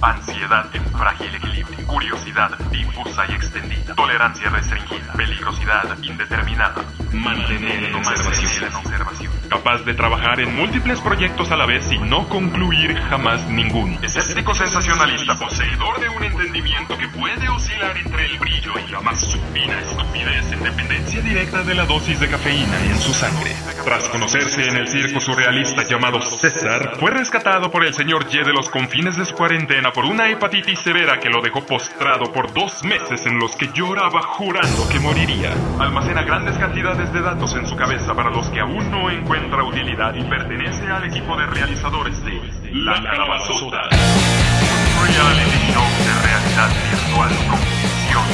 [0.00, 1.86] Ansiedad en frágil equilibrio.
[1.86, 3.94] Curiosidad difusa y extendida.
[3.94, 5.12] Tolerancia restringida.
[5.14, 6.84] Peligrosidad indeterminada.
[7.12, 8.64] Mantener en observación.
[8.64, 9.37] en observación.
[9.48, 13.98] Capaz de trabajar en múltiples proyectos a la vez y no concluir jamás ninguno.
[14.02, 19.20] Escéptico sensacionalista, poseedor de un entendimiento que puede oscilar entre el brillo y la más
[19.20, 23.54] supina estupidez en dependencia directa de la dosis de cafeína en su sangre.
[23.84, 28.52] Tras conocerse en el circo surrealista llamado César, fue rescatado por el señor Y de
[28.52, 32.84] los confines de su cuarentena por una hepatitis severa que lo dejó postrado por dos
[32.84, 35.52] meses en los que lloraba jurando que moriría.
[35.78, 40.24] Almacena grandes cantidades de datos en su cabeza para los que aún no encuentra y
[40.24, 42.40] pertenece al equipo de realizadores de
[42.72, 43.88] La Calabazota.
[43.88, 48.24] Reality show de realidad virtual con ficción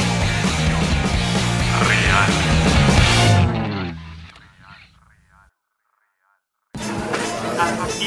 [1.87, 2.64] real.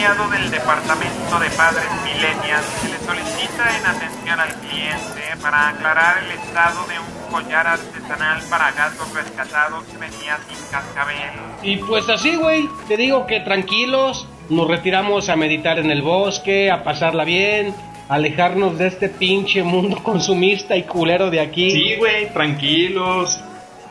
[0.09, 6.31] Del Departamento de Padres Millennials se le solicita en atención al cliente para aclarar el
[6.31, 11.31] estado de un collar artesanal para gatos rescatados que venía sin cascabel.
[11.63, 16.71] Y pues así, güey, te digo que tranquilos, nos retiramos a meditar en el bosque,
[16.71, 17.75] a pasarla bien.
[18.09, 21.71] alejarnos de este pinche mundo consumista y culero de aquí.
[21.71, 23.39] Sí, güey, tranquilos.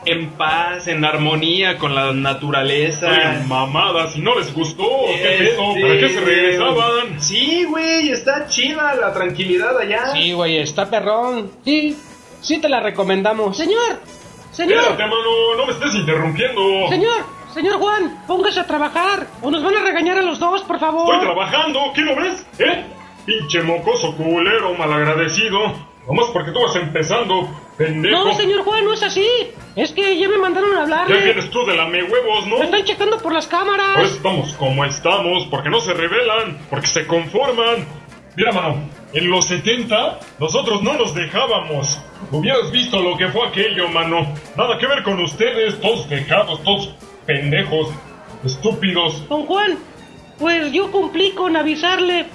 [0.04, 3.08] En paz, en armonía con la naturaleza.
[3.10, 5.74] Oye, mamadas, si no les gustó, ¿qué Este, pedo?
[5.82, 7.20] ¿Para qué se regresaban?
[7.20, 10.06] Sí, güey, está chida la tranquilidad allá.
[10.12, 11.50] Sí, güey, está perrón.
[11.64, 11.96] Sí,
[12.40, 13.56] sí te la recomendamos.
[13.56, 14.00] Señor,
[14.52, 16.88] señor, Espérate, mano, no me estés interrumpiendo.
[16.88, 20.78] señor, señor Juan, póngase a trabajar o nos van a regañar a los dos, por
[20.78, 21.12] favor.
[21.14, 22.46] Estoy trabajando, ¿qué no ves?
[22.58, 22.84] ¿Eh?
[23.26, 25.58] Pinche mocoso culero, malagradecido.
[26.06, 27.46] Nomás porque tú vas empezando,
[27.78, 28.24] pendejo.
[28.24, 29.26] No, señor Juan, no es así.
[29.76, 31.22] Es que ya me mandaron a Ya hablarle.
[31.22, 32.58] vienes tú de lame huevos, ¿no?
[32.58, 33.96] Me están checando por las cámaras.
[33.96, 37.86] Pues estamos como estamos, porque no se rebelan, porque se conforman.
[38.36, 41.98] Mira, mano, en los 70 nosotros no nos dejábamos.
[42.30, 44.34] Hubieras visto lo que fue aquello, mano.
[44.56, 46.94] Nada que ver con ustedes, todos dejados, todos
[47.26, 47.88] pendejos,
[48.44, 49.28] estúpidos.
[49.28, 49.78] Don Juan,
[50.38, 52.26] pues yo cumplí con avisarle.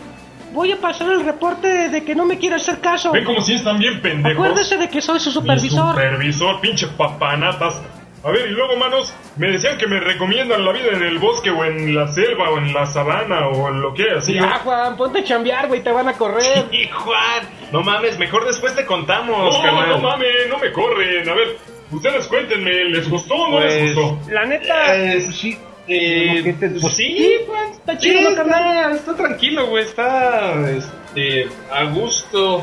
[0.53, 3.11] Voy a pasar el reporte de que no me quiere hacer caso.
[3.11, 4.37] Ven como si están bien pendejos.
[4.45, 5.95] Acuérdese de que soy su Mi supervisor.
[5.95, 7.81] supervisor, pinche papanatas.
[8.25, 11.49] A ver, y luego, manos, me decían que me recomiendan la vida en el bosque
[11.49, 14.35] o en la selva o en la sabana o en lo que así.
[14.35, 16.67] Ya, Juan, ponte a chambear, güey, te van a correr.
[16.71, 19.89] Y Juan, no mames, mejor después te contamos, No, carnal.
[19.89, 21.27] no mames, no me corren.
[21.27, 21.57] A ver,
[21.91, 24.31] ustedes cuéntenme, ¿les gustó o no les Pues, gustó?
[24.31, 25.57] La neta, Eh, sí.
[25.87, 31.83] Eh, ¿Qué te- pues sí, Juan, está chido, está, está tranquilo, güey, está este, a
[31.85, 32.61] gusto.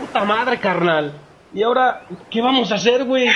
[0.00, 1.12] Puta madre, carnal.
[1.52, 3.26] Y ahora, ¿qué vamos a hacer, güey?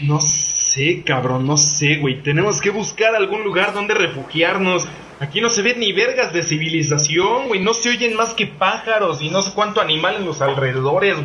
[0.00, 2.22] No sé, cabrón, no sé, güey.
[2.22, 4.86] Tenemos que buscar algún lugar donde refugiarnos.
[5.20, 7.60] Aquí no se ve ni vergas de civilización, güey.
[7.60, 11.16] No se oyen más que pájaros y no sé cuánto animal en los alrededores.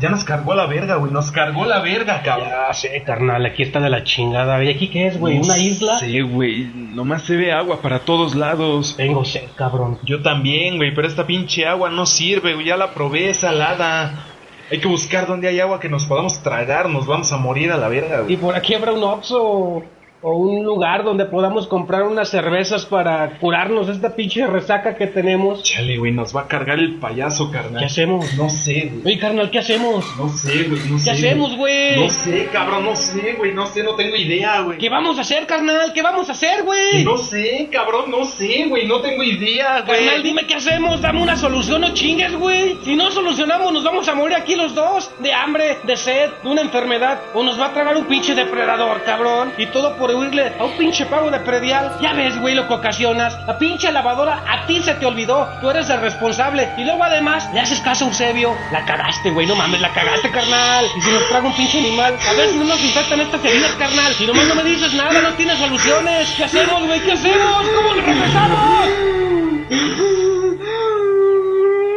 [0.00, 1.10] Ya nos cargó la verga, güey.
[1.10, 2.48] Nos cargó la verga, cabrón.
[2.50, 4.62] Ya sé, carnal, aquí está de la chingada.
[4.62, 5.38] ¿Y aquí qué es, güey?
[5.38, 5.98] ¿Una isla?
[5.98, 6.70] Sí, güey.
[6.74, 8.94] Nomás se ve agua para todos lados.
[8.96, 9.98] Tengo sed, cabrón.
[10.04, 12.66] Yo también, güey, pero esta pinche agua no sirve, güey.
[12.66, 14.26] Ya la probé, es salada.
[14.70, 16.88] Hay que buscar donde hay agua que nos podamos tragar.
[16.90, 18.36] Nos vamos a morir a la verga, ¿Y güey.
[18.36, 19.82] por aquí habrá un Oxxo
[20.20, 25.62] o un lugar donde podamos comprar unas cervezas para curarnos esta pinche resaca que tenemos?
[25.62, 27.78] Chale, güey, nos va a cargar el payaso, carnal.
[27.78, 28.34] ¿Qué hacemos?
[28.34, 29.06] No sé, güey.
[29.06, 30.04] Oye, carnal, ¿qué hacemos?
[30.16, 31.04] No sé, güey, no sé.
[31.04, 32.00] ¿Qué hacemos, güey?
[32.00, 33.54] No sé, cabrón, no sé, güey.
[33.54, 34.78] No sé, no tengo idea, güey.
[34.78, 35.92] ¿Qué vamos a hacer, carnal?
[35.92, 37.04] ¿Qué vamos a hacer, güey?
[37.04, 38.86] No sé, cabrón, no sé, güey.
[38.86, 40.04] No tengo idea, güey.
[40.04, 42.76] Carnal, dime qué hacemos, dame una solución, no chingues, güey.
[42.84, 45.10] Si no solucionamos, nos vamos a morir aquí los dos.
[45.20, 47.20] De hambre, de sed, de una enfermedad.
[47.34, 49.52] O nos va a tragar un pinche depredador, cabrón.
[49.56, 51.96] Y todo por huirle a un pinche pago de predial.
[52.00, 53.36] Ya ves, güey, lo que ocasionas.
[53.46, 55.48] La pinche lavadora a ti se te olvidó.
[55.60, 56.68] Tú eres el responsable.
[56.76, 58.56] Y luego además, le haces caso a Eusebio.
[58.72, 60.86] La cagaste, güey, no mames, la cagaste, carnal.
[60.96, 63.72] Y si nos traga un pinche animal, a ver si no nos infectan estas heridas,
[63.72, 64.14] carnal.
[64.14, 66.32] Si nomás no me dices nada, no tienes soluciones.
[66.36, 67.00] ¿Qué hacemos, güey?
[67.00, 67.66] ¿Qué hacemos?
[67.76, 68.88] ¿Cómo le regresamos?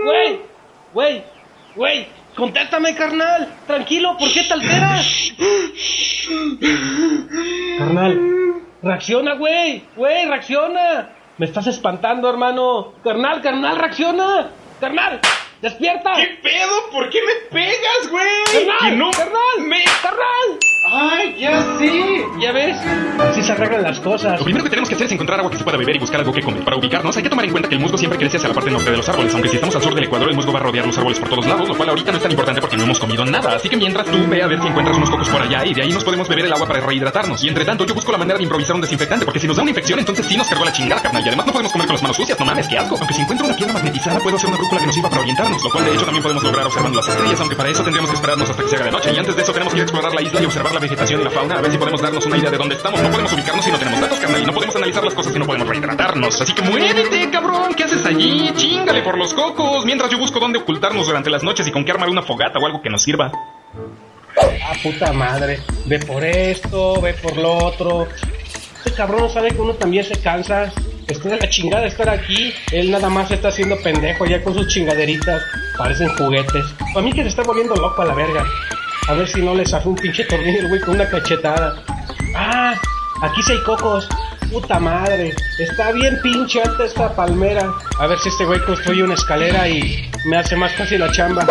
[0.04, 0.42] Güey,
[0.94, 1.24] güey,
[1.76, 3.48] güey, contéstame, carnal.
[3.68, 5.34] Tranquilo, ¿por qué te alteras?
[7.78, 8.20] Carnal,
[8.82, 11.10] reacciona, güey, güey, reacciona.
[11.38, 12.94] Me estás espantando, hermano.
[13.04, 14.50] Carnal, carnal, reacciona.
[14.80, 15.20] Carnal,
[15.62, 16.14] despierta.
[16.16, 16.90] ¿Qué pedo?
[16.92, 18.28] ¿Por qué me pegas, güey?
[18.54, 19.84] Carnal, no carnal, me...
[20.02, 20.60] carnal.
[20.84, 22.26] Ay, ya sé.
[22.40, 22.76] ¿Ya ves?
[23.20, 24.40] Así se arreglan las cosas.
[24.40, 26.20] Lo primero que tenemos que hacer es encontrar agua que se pueda beber y buscar
[26.22, 26.64] algo que comer.
[26.64, 28.72] Para ubicarnos hay que tomar en cuenta que el musgo siempre crece hacia la parte
[28.72, 30.64] norte de los árboles, aunque si estamos al sur del Ecuador el musgo va a
[30.64, 32.84] rodear los árboles por todos lados, lo cual ahorita no es tan importante porque no
[32.84, 33.56] hemos comido nada.
[33.56, 35.84] Así que mientras tú ve a ver si encuentras unos cocos por allá y de
[35.84, 37.44] ahí nos podemos beber el agua para rehidratarnos.
[37.44, 39.62] Y entre tanto yo busco la manera de improvisar un desinfectante porque si nos da
[39.62, 41.24] una infección entonces sí nos cargó la chingada, carnal.
[41.24, 42.98] Y además no podemos comer con las manos sucias, no mames, qué asco.
[42.98, 45.64] Aunque si encuentro una piedra magnetizada puedo hacer una brújula que nos sirva para orientarnos,
[45.64, 48.16] lo cual de hecho también podemos lograr observando las estrellas, aunque para eso tendríamos que
[48.16, 49.14] esperarnos hasta que se haga de noche.
[49.14, 51.30] Y antes de eso tenemos que explorar la isla y observar la vegetación y la
[51.30, 53.02] fauna a ver si podemos darnos una idea de dónde estamos.
[53.02, 55.40] No podemos ubicarnos si no tenemos datos, carnal, y no podemos analizar las cosas si
[55.40, 56.42] no podemos rehidratarnos.
[56.42, 58.52] Así que muévete, cabrón, ¿qué haces allí?
[58.56, 61.92] Chingale por los cocos, mientras yo busco dónde ocultarnos durante las noches y con qué
[61.92, 63.32] armar una fogata o algo que nos sirva.
[64.38, 65.60] Ah, puta madre.
[65.86, 68.08] Ve por esto, ve por lo otro.
[68.78, 70.72] Este cabrón sabe que uno también se cansa.
[71.08, 72.54] Está de la chingada estar aquí.
[72.72, 75.44] Él nada más está haciendo pendejo ya con sus chingaderitas.
[75.78, 76.66] Parecen juguetes.
[76.94, 78.46] Para mí que se está volviendo loco a la verga.
[79.12, 81.84] A ver si no le saca un pinche tornillo el güey con una cachetada.
[82.34, 82.74] Ah,
[83.22, 84.08] aquí sí hay cocos.
[84.50, 85.36] Puta madre.
[85.60, 87.74] Está bien pinche alta esta palmera.
[88.00, 91.46] A ver si este güey construye una escalera y me hace más fácil la chamba.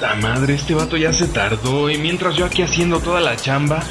[0.00, 3.82] La madre, este vato ya se tardó y mientras yo aquí haciendo toda la chamba,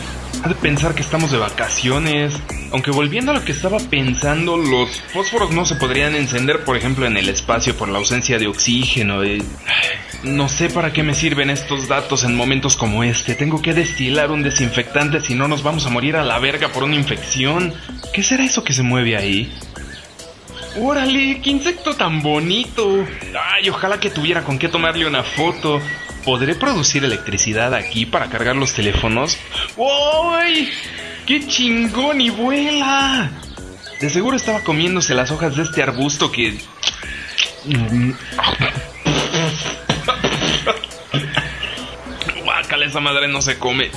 [0.44, 2.34] ha de pensar que estamos de vacaciones.
[2.72, 7.06] Aunque volviendo a lo que estaba pensando, los fósforos no se podrían encender, por ejemplo,
[7.06, 9.24] en el espacio por la ausencia de oxígeno.
[9.26, 9.44] y-
[10.24, 13.34] No sé para qué me sirven estos datos en momentos como este.
[13.36, 16.84] Tengo que destilar un desinfectante si no nos vamos a morir a la verga por
[16.84, 17.74] una infección.
[18.14, 19.52] ¿Qué será eso que se mueve ahí?
[20.80, 23.04] Órale, qué insecto tan bonito.
[23.54, 25.82] Ay, ojalá que tuviera con qué tomarle una foto.
[26.24, 29.38] ¿Podré producir electricidad aquí para cargar los teléfonos?
[29.76, 30.70] ¡Uy!
[31.26, 33.32] ¡Qué chingón y vuela!
[34.00, 36.58] De seguro estaba comiéndose las hojas de este arbusto que...
[42.44, 43.92] Guácala, esa madre no se come.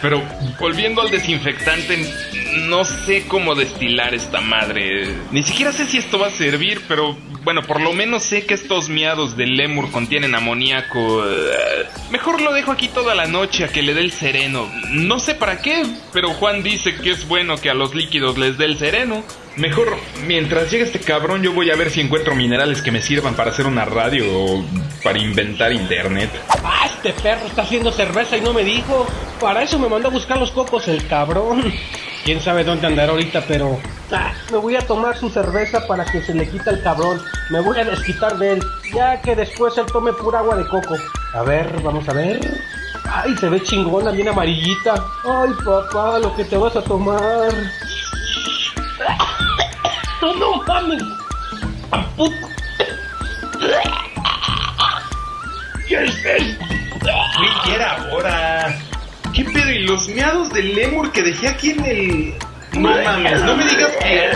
[0.00, 0.22] Pero
[0.58, 2.12] volviendo al desinfectante,
[2.52, 5.14] no sé cómo destilar esta madre.
[5.30, 8.54] Ni siquiera sé si esto va a servir, pero bueno, por lo menos sé que
[8.54, 11.24] estos miados del lemur contienen amoníaco.
[11.26, 14.70] Eh, Mejor lo dejo aquí toda la noche a que le dé el sereno.
[14.90, 18.58] No sé para qué, pero Juan dice que es bueno que a los líquidos les
[18.58, 19.24] dé el sereno.
[19.56, 23.34] Mejor, mientras llegue este cabrón, yo voy a ver si encuentro minerales que me sirvan
[23.34, 24.64] para hacer una radio o
[25.02, 26.30] para inventar internet.
[26.64, 29.06] Ah, este perro está haciendo cerveza y no me dijo.
[29.40, 31.72] Para eso me mandó a buscar los cocos el cabrón.
[32.24, 33.80] Quién sabe dónde andará ahorita, pero
[34.12, 37.20] ah, me voy a tomar su cerveza para que se le quita el cabrón.
[37.50, 40.94] Me voy a desquitar de él, ya que después él tome pura agua de coco.
[41.34, 42.38] A ver, vamos a ver.
[43.10, 44.94] Ay, se ve chingona, bien amarillita.
[45.24, 47.52] Ay, papá, lo que te vas a tomar.
[50.20, 51.02] No, no mames.
[55.88, 57.10] ¿Qué es esto?
[57.36, 58.81] Güey, era ahora.
[59.32, 59.70] ¿Qué pedo?
[59.70, 62.34] ¿Y los miados del lemur que dejé aquí en el.
[62.72, 64.30] No mames, no me digas que.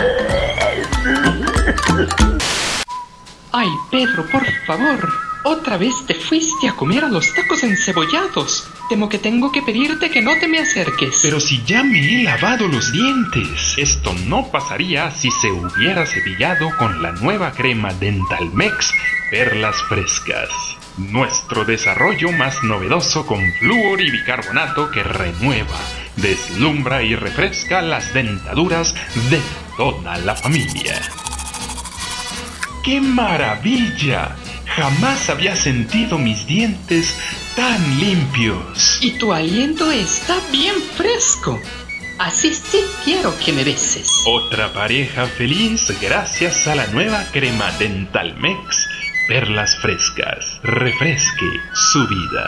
[3.51, 5.26] Ay, Pedro, por favor.
[5.49, 8.67] Otra vez te fuiste a comer a los tacos encebollados.
[8.89, 11.19] Temo que tengo que pedirte que no te me acerques.
[11.21, 13.75] Pero si ya me he lavado los dientes.
[13.77, 18.91] Esto no pasaría si se hubiera cepillado con la nueva crema Dentalmex
[19.31, 20.49] Perlas Frescas.
[20.97, 25.79] Nuestro desarrollo más novedoso con flúor y bicarbonato que renueva,
[26.17, 28.93] deslumbra y refresca las dentaduras
[29.29, 29.39] de
[29.77, 31.01] toda la familia.
[32.83, 34.35] ¡Qué maravilla!
[34.77, 37.17] Jamás había sentido mis dientes
[37.55, 38.99] tan limpios.
[39.01, 41.59] Y tu aliento está bien fresco.
[42.19, 44.23] Así sí quiero que me beses.
[44.27, 48.87] Otra pareja feliz gracias a la nueva crema Dentalmex
[49.27, 50.59] Perlas Frescas.
[50.61, 52.47] Refresque su vida.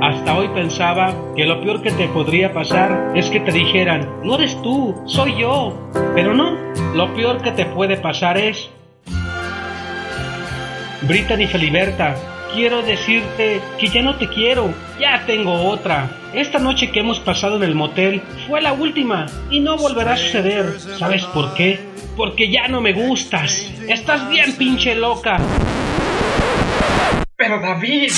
[0.00, 4.36] Hasta hoy pensaba que lo peor que te podría pasar es que te dijeran, no
[4.36, 5.90] eres tú, soy yo.
[6.14, 6.56] Pero no,
[6.94, 8.70] lo peor que te puede pasar es...
[11.02, 12.16] Brittany Feliberta,
[12.52, 16.10] quiero decirte que ya no te quiero, ya tengo otra.
[16.34, 20.16] Esta noche que hemos pasado en el motel fue la última y no volverá a
[20.16, 20.78] suceder.
[20.80, 21.78] ¿Sabes por qué?
[22.16, 23.72] Porque ya no me gustas.
[23.86, 25.38] Estás bien pinche loca.
[27.36, 28.10] Pero David,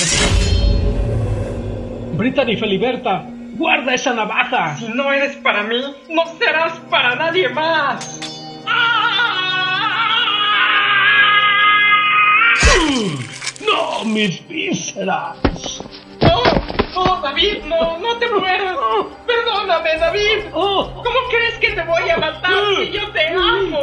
[2.13, 4.75] Brittany Feliberta, guarda esa navaja.
[4.77, 8.30] si no eres para mí, no serás para nadie más.
[13.65, 15.37] No, mis vísceras.
[16.21, 16.43] No,
[16.93, 18.77] no, David, no, no te mueras.
[19.25, 20.45] Perdóname, David.
[20.53, 23.79] Oh, ¿Cómo crees que te voy a matar si yo te amo?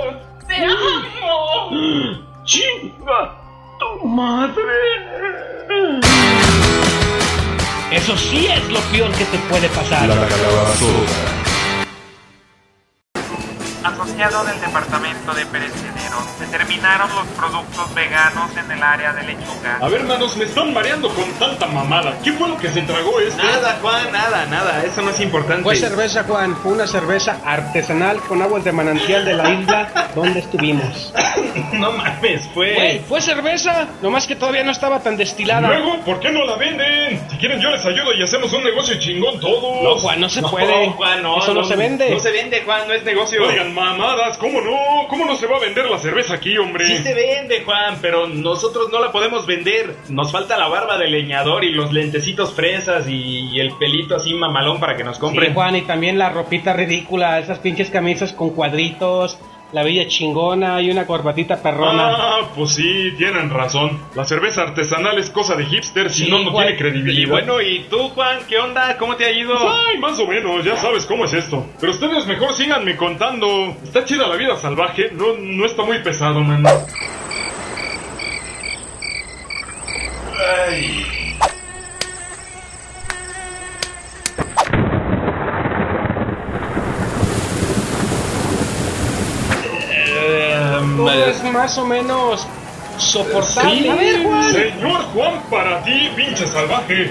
[0.46, 2.28] ¡Te amo!
[2.44, 3.34] chinga,
[3.78, 4.62] tu madre.
[7.90, 10.08] Eso sí es lo peor que te puede pasar.
[13.88, 19.78] Asociado del Departamento de Perecederos, determinaron los productos veganos en el área de lechuga.
[19.80, 22.18] A ver, manos, me están mareando con tanta mamada.
[22.22, 23.42] ¿Qué fue lo que se tragó este?
[23.42, 24.84] Nada, Juan, nada, nada.
[24.84, 25.62] Eso no es importante.
[25.62, 26.54] Fue cerveza, Juan.
[26.56, 31.12] Fue una cerveza artesanal con aguas de manantial de la isla donde estuvimos.
[31.72, 32.74] no mames, fue.
[32.74, 35.68] Güey, fue cerveza, nomás que todavía no estaba tan destilada.
[35.68, 37.20] Luego, ¿por qué no la venden?
[37.30, 39.82] Si quieren, yo les ayudo y hacemos un negocio chingón todos.
[39.82, 40.90] No, Juan, no se No, puede.
[40.90, 41.38] Juan, no.
[41.38, 42.10] Eso no, se vende.
[42.10, 43.46] No se vende, Juan, no es negocio.
[43.46, 45.06] Oigan, mamadas, ¿cómo no?
[45.08, 46.86] ¿Cómo no se va a vender la cerveza aquí, hombre?
[46.86, 49.94] Sí se vende, Juan, pero nosotros no la podemos vender.
[50.08, 54.80] Nos falta la barba de leñador y los lentecitos fresas y el pelito así mamalón
[54.80, 55.54] para que nos Sí, compren.
[55.54, 59.38] Juan, y también la ropita ridícula, esas pinches camisas con cuadritos,
[59.72, 62.08] la villa chingona y una corbatita perrona.
[62.16, 64.00] Ah, pues sí, tienen razón.
[64.14, 67.20] La cerveza artesanal es cosa de hipsters Sí, y no, no tiene credibilidad.
[67.20, 68.38] y bueno, ¿y tú, Juan?
[68.48, 68.96] ¿Qué onda?
[68.96, 69.54] ¿Cómo te ha ido?
[69.58, 71.66] Ay, más o menos, ya sabes cómo es esto.
[71.80, 73.76] Pero ustedes mejor síganme contando.
[73.84, 76.64] Está chida la vida salvaje, no, no está muy pesado, man.
[80.66, 81.04] Ay.
[90.96, 92.46] Todo es más o menos
[92.98, 93.82] soportable.
[93.82, 94.52] Sí, A ver, Juan.
[94.52, 97.10] Señor Juan, para ti, pinche salvaje,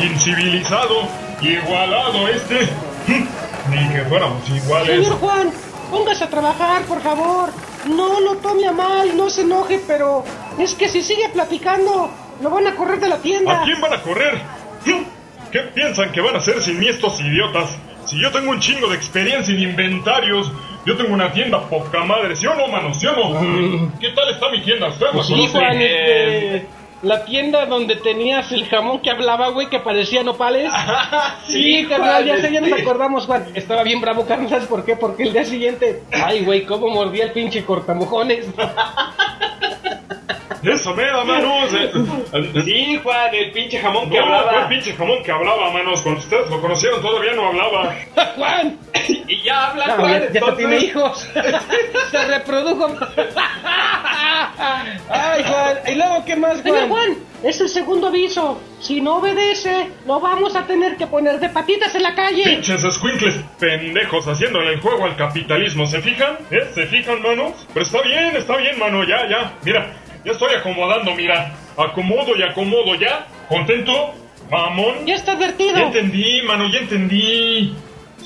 [0.00, 1.02] incivilizado,
[1.42, 2.68] igualado este.
[3.68, 5.04] ni que fuéramos iguales.
[5.04, 5.50] Señor Juan,
[5.90, 7.50] póngase a trabajar, por favor.
[7.86, 10.24] No lo tome a mal, no se enoje, pero
[10.58, 12.08] es que si sigue platicando,
[12.40, 13.62] lo van a correr de la tienda.
[13.62, 14.40] ¿A quién van a correr?
[15.50, 17.70] ¿Qué piensan que van a hacer sin mí estos idiotas?
[18.06, 20.52] Si yo tengo un chingo de experiencia en inventarios,
[20.84, 22.94] yo tengo una tienda poca madre, ¿sí o no, mano?
[22.94, 23.92] ¿Sí o no?
[24.00, 24.88] ¿Qué tal está mi tienda?
[24.88, 25.60] ¿Ustedes la Sí, conocen?
[25.60, 26.66] Juan, este,
[27.02, 30.72] la tienda donde tenías el jamón que hablaba, güey, que parecía nopales.
[31.46, 33.46] Sí, carnal, ya sé, ya nos acordamos, Juan.
[33.54, 34.96] Estaba bien bravo, carnal, ¿sabes por qué?
[34.96, 38.46] Porque el día siguiente, ay, güey, cómo mordía el pinche cortamojones.
[40.62, 41.70] Esa mera, manos.
[41.74, 41.90] eh.
[42.64, 44.68] Sí, Juan, el pinche jamón que No, fue el hablaba.
[44.68, 46.00] pinche jamón que hablaba, manos.
[46.02, 47.94] Cuando ustedes lo conocieron todavía no hablaba.
[48.36, 48.78] Juan,
[49.28, 50.12] Y ya habla, no, Juan.
[50.12, 51.28] ya, ya entonces- tiene hijos.
[52.10, 52.96] Se reprodujo.
[55.10, 56.88] Ay, Juan, ¿y luego qué más, Juan?
[56.88, 58.60] Juan, es el segundo aviso.
[58.80, 62.42] Si no obedece, lo vamos a tener que poner de patitas en la calle.
[62.44, 65.86] Pinches squinkles pendejos haciéndole el juego al capitalismo.
[65.86, 66.36] ¿Se fijan?
[66.50, 66.68] ¿Eh?
[66.74, 67.52] ¿Se fijan, manos?
[67.72, 69.04] Pero está bien, está bien, mano.
[69.04, 69.52] Ya, ya.
[69.64, 69.92] Mira,
[70.24, 71.52] ya estoy acomodando, mira.
[71.76, 73.26] Acomodo y acomodo ya.
[73.48, 74.14] ¿Contento?
[74.50, 75.06] Mamón.
[75.06, 75.76] Ya está Ya advertido.
[75.78, 77.74] entendí, mano, ya entendí.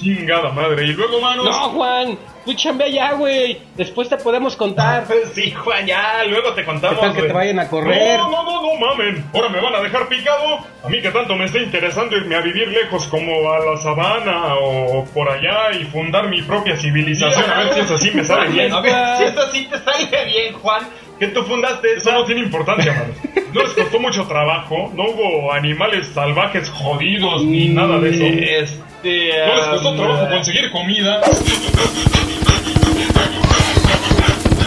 [0.01, 0.85] Chingada madre.
[0.87, 1.45] Y luego, manos.
[1.45, 3.61] No, Juan, tú chambea ya, güey.
[3.77, 5.05] Después te podemos contar.
[5.35, 6.99] Sí, Juan, ya, luego te ¿Qué contamos.
[7.01, 8.19] tal que te vayan a correr?
[8.19, 9.25] No, no, no, no mamen.
[9.35, 10.59] Ahora me van a dejar picado.
[10.83, 14.55] A mí que tanto me está interesando irme a vivir lejos como a la sabana
[14.57, 17.51] o por allá y fundar mi propia civilización.
[17.51, 18.73] A ver si eso sí me sale bien.
[18.73, 20.89] A ver, si esto sí te sale bien, Juan,
[21.23, 23.15] que tú fundaste Eso no tiene importancia, mano.
[23.53, 24.91] No les costó mucho trabajo.
[24.97, 28.25] No hubo animales salvajes jodidos ni nada de eso.
[28.25, 29.31] Este.
[29.47, 31.21] No les costó um, trabajo conseguir comida.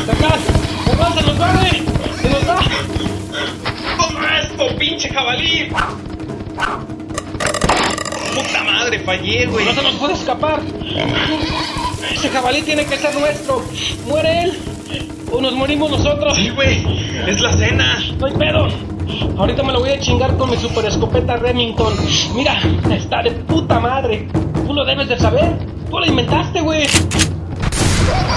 [0.06, 0.40] ¡Carnal!
[0.86, 1.54] ¡Carnal, se nos va!
[2.22, 2.60] ¡Se nos va!
[3.98, 5.70] ¡Toma esto, pinche jabalí!
[8.34, 9.66] ¡Puta madre, fallé, güey!
[9.66, 10.62] ¡No se nos puede escapar!
[12.14, 13.62] Ese jabalí tiene que ser nuestro.
[14.08, 14.75] ¿Muere él?
[15.32, 16.36] ¿O nos morimos nosotros?
[16.36, 16.86] Sí, güey,
[17.28, 17.98] es la cena.
[18.20, 18.68] ¡No hay pedo!
[19.38, 21.94] Ahorita me lo voy a chingar con mi super escopeta Remington.
[22.36, 22.60] Mira,
[22.92, 24.28] está de puta madre.
[24.66, 25.58] Tú lo debes de saber.
[25.90, 26.88] Tú lo inventaste, güey.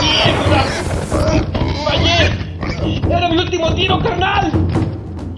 [0.01, 0.65] ¡Mierda!
[1.85, 3.11] ¡Fallé!
[3.11, 4.53] ¡Era mi último tiro, carnal!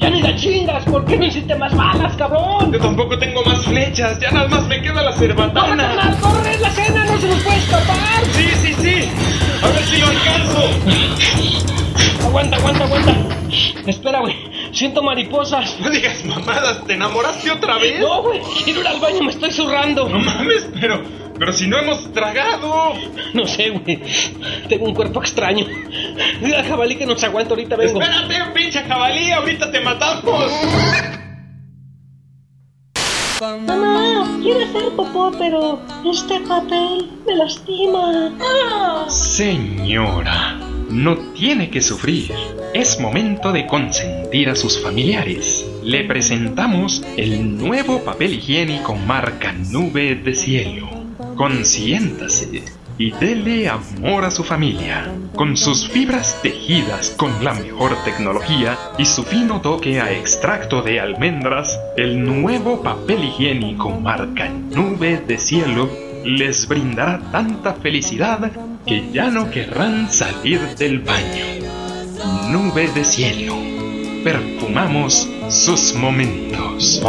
[0.01, 0.85] ¡Ya ni la chingas!
[0.85, 2.73] ¿Por qué no hiciste más balas, cabrón?
[2.73, 5.77] Yo tampoco tengo más flechas, ya nada más me queda la ¡Corre, cerbatana.
[5.77, 6.19] carnal!
[6.21, 6.59] ¡Corre!
[6.59, 8.25] ¡La cena no se nos puede escapar!
[8.33, 9.09] Sí, sí, sí.
[9.63, 10.71] A ver si lo alcanzo.
[12.27, 13.15] Aguanta, aguanta, aguanta.
[13.87, 14.37] Espera, güey.
[14.73, 15.77] Siento mariposas.
[15.81, 18.01] No digas mamadas, ¿te enamoraste otra vez?
[18.01, 18.41] No, güey.
[18.65, 20.09] Quiero ir al baño, me estoy zurrando.
[20.09, 21.03] No mames, pero.
[21.41, 22.93] Pero si no hemos tragado.
[23.33, 23.99] No sé, güey.
[24.69, 25.65] Tengo un cuerpo extraño.
[26.45, 28.03] Al jabalí que nos aguanta, ahorita vengo.
[28.03, 30.53] Espérate, pinche jabalí, ahorita te matamos.
[33.41, 38.37] Mamá, quiero hacer popó, pero este papel me lastima.
[39.09, 40.59] Señora,
[40.91, 42.35] no tiene que sufrir.
[42.75, 45.67] Es momento de consentir a sus familiares.
[45.83, 51.00] Le presentamos el nuevo papel higiénico marca Nube de Cielo.
[51.41, 52.63] Consiéntase
[52.99, 55.11] y dele amor a su familia.
[55.35, 61.01] Con sus fibras tejidas con la mejor tecnología y su fino toque a extracto de
[61.01, 65.89] almendras, el nuevo papel higiénico marca Nube de Cielo
[66.27, 68.53] les brindará tanta felicidad
[68.87, 71.47] que ya no querrán salir del baño.
[72.51, 73.57] Nube de cielo.
[74.23, 77.01] Perfumamos sus momentos.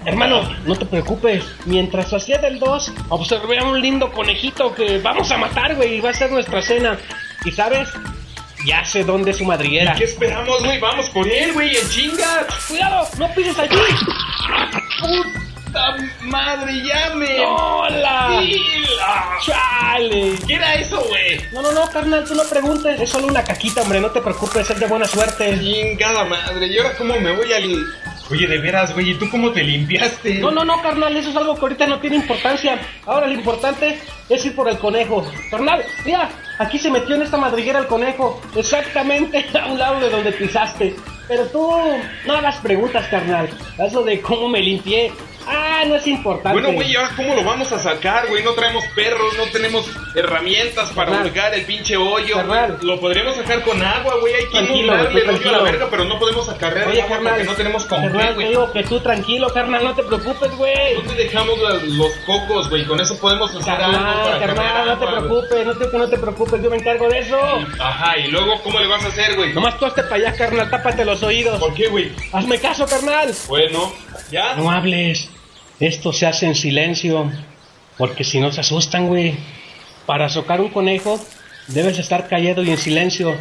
[0.04, 1.44] hermano, no te preocupes.
[1.66, 6.00] Mientras hacía del 2, observé a un lindo conejito que vamos a matar, güey, y
[6.00, 6.96] va a ser nuestra cena.
[7.44, 7.88] ¿Y sabes?
[8.64, 9.94] Ya sé dónde es su madriguera.
[9.94, 10.78] ¿Qué esperamos, güey?
[10.78, 12.46] Vamos por él, güey, en chinga.
[12.68, 13.08] ¡Cuidado!
[13.18, 13.76] ¡No pises allí!
[15.00, 17.40] ¡Puta madre, llame!
[17.46, 18.42] ¡Hola!
[19.42, 20.34] ¡Chale!
[20.46, 21.40] ¿Qué era eso, güey?
[21.52, 23.00] No, no, no, carnal, tú no preguntes.
[23.00, 24.00] Es solo una caquita, hombre.
[24.00, 25.58] No te preocupes, es de buena suerte.
[25.58, 27.86] Chingada madre, ¿y ahora cómo me voy al...?
[28.30, 30.34] Oye, de veras, güey, ¿y tú cómo te limpiaste?
[30.34, 32.78] No, no, no, carnal, eso es algo que ahorita no tiene importancia.
[33.04, 35.26] Ahora lo importante es ir por el conejo.
[35.50, 40.10] Carnal, mira, aquí se metió en esta madriguera el conejo, exactamente a un lado de
[40.10, 40.94] donde pisaste.
[41.26, 41.72] Pero tú
[42.26, 43.48] no hagas preguntas, carnal.
[43.78, 45.12] Eso de cómo me limpié.
[45.52, 46.52] Ah, no es importante.
[46.60, 48.42] Bueno, güey, ¿y ahora cómo lo vamos a sacar, güey?
[48.44, 51.26] No traemos perros, no tenemos herramientas para Carnal.
[51.26, 52.36] hurgar el pinche hoyo.
[52.36, 52.72] Carnal.
[52.76, 52.86] güey.
[52.86, 54.34] Lo podríamos sacar con agua, güey.
[54.34, 55.62] Hay que Tranquilo, inundarle el hoyo a la tranquilo.
[55.64, 58.34] verga, pero no podemos acarrear Oye, el agua carnal, porque no tenemos con carnal, te
[58.34, 58.48] güey.
[58.48, 60.94] digo que tú tranquilo, carnal, no te preocupes, güey.
[60.94, 62.84] No te dejamos la- los cocos, güey.
[62.86, 65.28] Con eso podemos hacer algo Carnal, para carnal, cargar no te agua, güey.
[65.30, 67.38] preocupes, no te, que no te preocupes, yo me encargo de eso.
[67.80, 69.52] Ajá, y luego, ¿cómo le vas a hacer, güey?
[69.52, 71.58] Nomás tú hazte para allá, carnal, tápate los oídos.
[71.58, 72.12] ¿Por qué, güey?
[72.32, 73.32] Hazme caso, carnal.
[73.48, 73.92] Bueno,
[74.30, 74.54] ¿ya?
[74.54, 75.28] No hables.
[75.80, 77.30] Esto se hace en silencio.
[77.96, 79.34] Porque si no se asustan, güey.
[80.06, 81.20] Para socar un conejo,
[81.68, 83.36] debes estar callado y en silencio.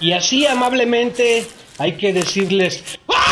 [0.00, 1.46] Y así amablemente
[1.78, 2.98] hay que decirles.
[3.08, 3.31] El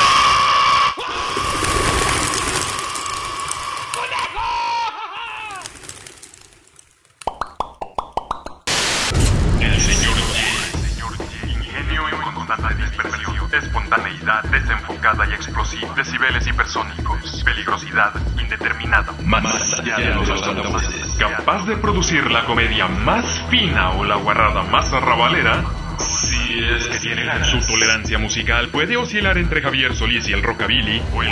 [21.50, 25.64] capaz de producir la comedia más fina o la guarrada más arrabalera,
[25.98, 27.44] si es que tiene.
[27.44, 31.30] Su tolerancia musical puede oscilar entre Javier Solís y el rockabilly, o el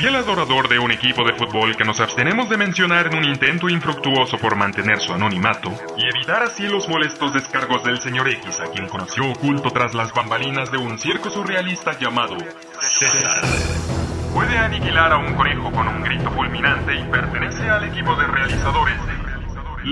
[0.00, 3.24] y el adorador de un equipo de fútbol que nos abstenemos de mencionar en un
[3.24, 8.60] intento infructuoso por mantener su anonimato y evitar así los molestos descargos del señor X,
[8.60, 12.38] a quien conoció oculto tras las bambalinas de un circo surrealista llamado
[12.80, 13.97] César.
[14.38, 18.94] Puede aniquilar a un conejo con un grito fulminante y pertenece al equipo de realizadores
[19.04, 19.12] de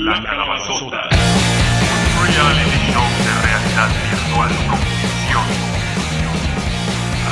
[0.04, 1.08] La Calabazota.
[1.10, 5.46] un reality show de realidad virtual con ficción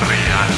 [0.09, 0.51] real.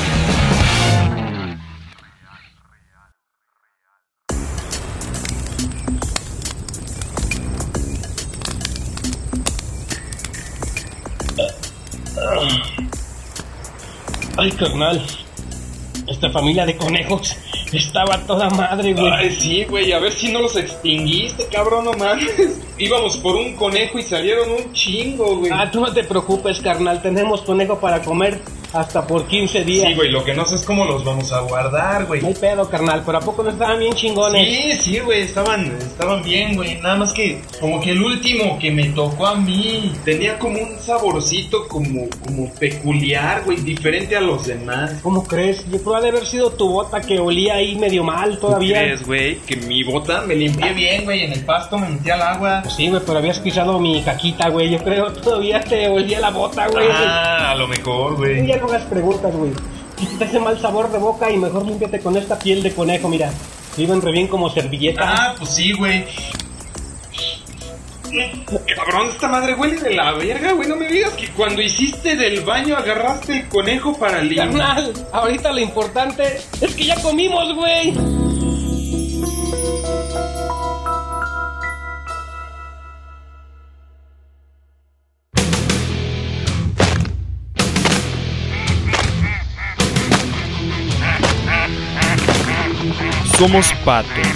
[14.39, 15.26] Ay, carnal.
[16.07, 17.37] Esta familia de conejos
[17.73, 19.11] estaba toda madre, güey.
[19.11, 22.61] Ay, sí, güey, a ver si no los extinguiste, cabrón, no mames.
[22.79, 25.51] Íbamos por un conejo y salieron un chingo, güey.
[25.53, 27.03] Ah, tú no te preocupes, carnal.
[27.03, 28.41] Tenemos conejo para comer
[28.77, 29.89] hasta por 15 días.
[29.89, 32.21] Sí, güey, lo que no sé es cómo los vamos a guardar, güey.
[32.21, 33.03] No hay pedo, carnal.
[33.05, 34.47] Pero ¿a poco no estaban bien chingones?
[34.47, 36.77] Sí, sí, güey, estaban, estaban bien, güey.
[36.81, 40.79] Nada más que, como que el último que me tocó a mí tenía como un
[40.79, 45.01] saborcito como, como peculiar, güey, diferente a los demás.
[45.03, 45.65] ¿Cómo crees?
[45.71, 48.81] Yo creo de haber sido tu bota que olía ahí medio mal todavía.
[48.81, 49.37] ¿Crees, güey?
[49.41, 52.61] Que mi bota me limpié bien, güey, en el pasto me metí al agua.
[52.63, 54.71] Pues sí, güey, pero habías pisado mi caquita, güey.
[54.71, 56.87] Yo creo todavía te olía la bota, güey.
[56.91, 58.47] Ah, a lo mejor, güey.
[58.69, 59.53] Hagas preguntas, güey.
[59.99, 63.09] Si te hace mal sabor de boca y mejor límpiate con esta piel de conejo,
[63.09, 63.33] mira.
[63.77, 65.03] Viven re bien como servilleta.
[65.05, 66.05] Ah, pues sí, güey.
[68.77, 70.69] Cabrón, esta madre huele de la verga, güey.
[70.69, 74.93] No me digas que cuando hiciste del baño agarraste el conejo para limpiar.
[75.13, 77.95] Ahorita lo importante es que ya comimos, güey.
[93.39, 94.27] Somos patos.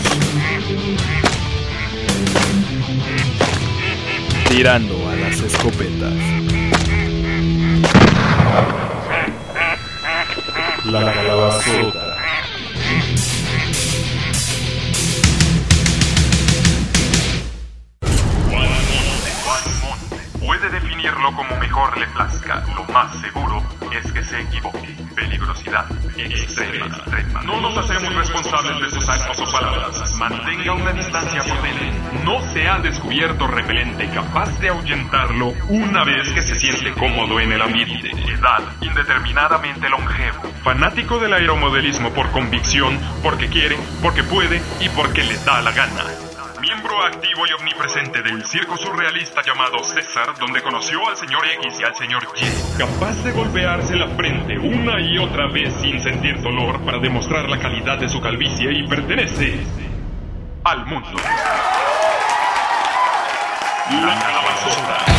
[4.46, 6.12] Tirando a las escopetas.
[10.84, 12.16] La calabazota.
[20.44, 22.62] Puede definirlo como mejor le plazca.
[22.76, 24.96] Lo más seguro es que se equivoque.
[25.14, 25.86] Peligrosidad
[26.16, 27.42] extrema.
[27.44, 30.14] No nos hacemos responsables de sus actos o palabras.
[30.16, 31.92] Mantenga una distancia prudente.
[32.24, 37.52] No se ha descubierto repelente capaz de ahuyentarlo una vez que se siente cómodo en
[37.52, 38.10] el ambiente.
[38.10, 40.42] Edad indeterminadamente longevo.
[40.62, 46.29] Fanático del aeromodelismo por convicción, porque quiere, porque puede y porque le da la gana.
[46.80, 51.84] Miembro activo y omnipresente del circo surrealista llamado César, donde conoció al señor X y
[51.84, 56.80] al señor Y, capaz de golpearse la frente una y otra vez sin sentir dolor
[56.80, 59.60] para demostrar la calidad de su calvicie y pertenece
[60.64, 61.20] al mundo.
[63.90, 65.09] La calabazota.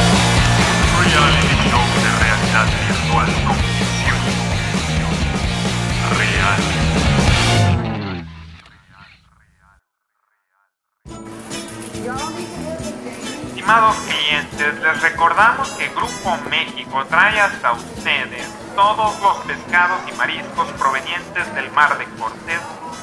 [15.02, 21.98] Recordamos que Grupo México trae hasta ustedes todos los pescados y mariscos provenientes del Mar
[21.98, 22.62] de Cortés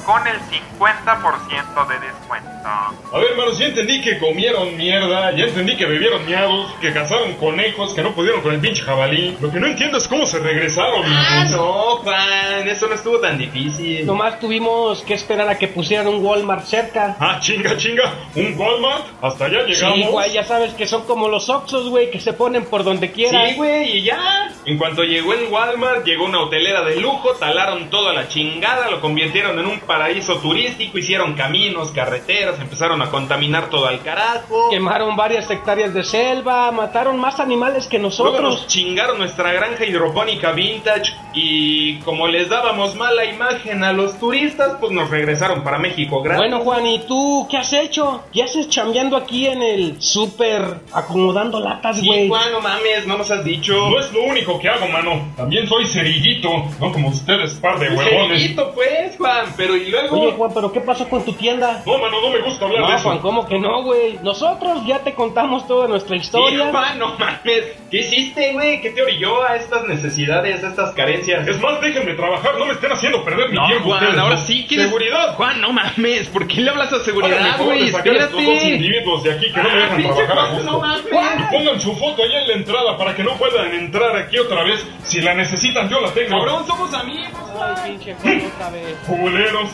[0.09, 2.49] con el 50% de descuento.
[2.65, 7.33] A ver, hermanos, ya entendí que comieron mierda, ya entendí que bebieron miados, que cazaron
[7.35, 9.37] conejos, que no pudieron con el pinche jabalí.
[9.39, 11.03] Lo que no entiendo es cómo se regresaron.
[11.05, 14.03] Ah, no, Juan, eso no estuvo tan difícil.
[14.07, 17.15] Nomás tuvimos que esperar a que pusieran un Walmart cerca.
[17.19, 19.97] Ah, chinga, chinga, un Walmart, hasta allá llegamos.
[19.97, 23.11] Sí, güey, ya sabes que son como los Oxxos, güey, que se ponen por donde
[23.11, 23.49] quieran.
[23.49, 24.51] Sí, güey, y ya.
[24.65, 29.01] En cuanto llegó en Walmart, llegó una hotelera de lujo, talaron toda la chingada, lo
[29.01, 34.69] convirtieron en un paraíso turístico, hicieron caminos, carreteras, empezaron a contaminar todo al carajo.
[34.69, 38.41] Quemaron varias hectáreas de selva, mataron más animales que Luego nosotros.
[38.41, 44.77] nos chingaron nuestra granja hidropónica vintage y como les dábamos mala imagen a los turistas,
[44.79, 46.39] pues nos regresaron para México gratis.
[46.47, 48.23] Bueno, Juan, ¿y tú qué has hecho?
[48.31, 52.29] ¿Qué haces chambeando aquí en el súper acomodando latas, Sí, güey?
[52.29, 53.73] Juan, no mames, no nos has dicho.
[53.89, 55.33] No es lo único que hago, mano.
[55.35, 58.39] También soy cerillito, no como ustedes, par de huevones.
[58.39, 60.19] Cerillito, pues, Juan, pero y luego...
[60.21, 61.81] Oye, Juan, ¿pero qué pasó con tu tienda?
[61.85, 63.03] No, mano, no me gusta hablar de No, eso.
[63.03, 64.19] Juan, ¿cómo que no, güey?
[64.23, 66.69] Nosotros ya te contamos toda nuestra Sí, historia.
[66.71, 67.63] Juan, no mames.
[67.89, 68.81] ¿Qué hiciste, güey?
[68.81, 71.47] ¿Qué te orilló a estas necesidades, a estas carencias?
[71.47, 74.35] Es más, déjenme trabajar, no me estén haciendo perder mi No, tiempo Juan, ustedes, ahora
[74.35, 74.41] ¿no?
[74.41, 74.87] sí quieres...
[74.87, 75.35] ¡Seguridad!
[75.35, 77.89] Juan, no mames, ¿por qué le hablas a seguridad, favor güey?
[77.89, 78.69] sacar estos dos Espérate.
[78.75, 80.71] individuos de aquí que no me Ah, dejan pinche trabajar a Juan, gusto.
[80.71, 81.49] no mames.
[81.51, 84.85] Pongan su foto ahí en la entrada para que no puedan entrar aquí otra vez.
[85.03, 86.29] Si la necesitan, yo la tengo.
[86.37, 87.29] Cabrón, somos amigos.
[87.59, 88.95] Ay, pinche Juan, otra vez.
[89.07, 89.68] Culeros.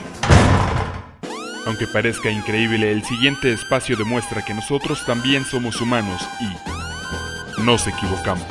[1.65, 8.45] Aunque parezca increíble, el siguiente espacio demuestra que nosotros también somos humanos y nos equivocamos.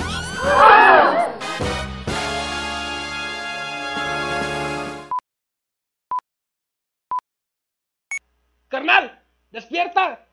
[8.69, 9.23] ¡Carnal!
[9.53, 10.27] ¡Despierta!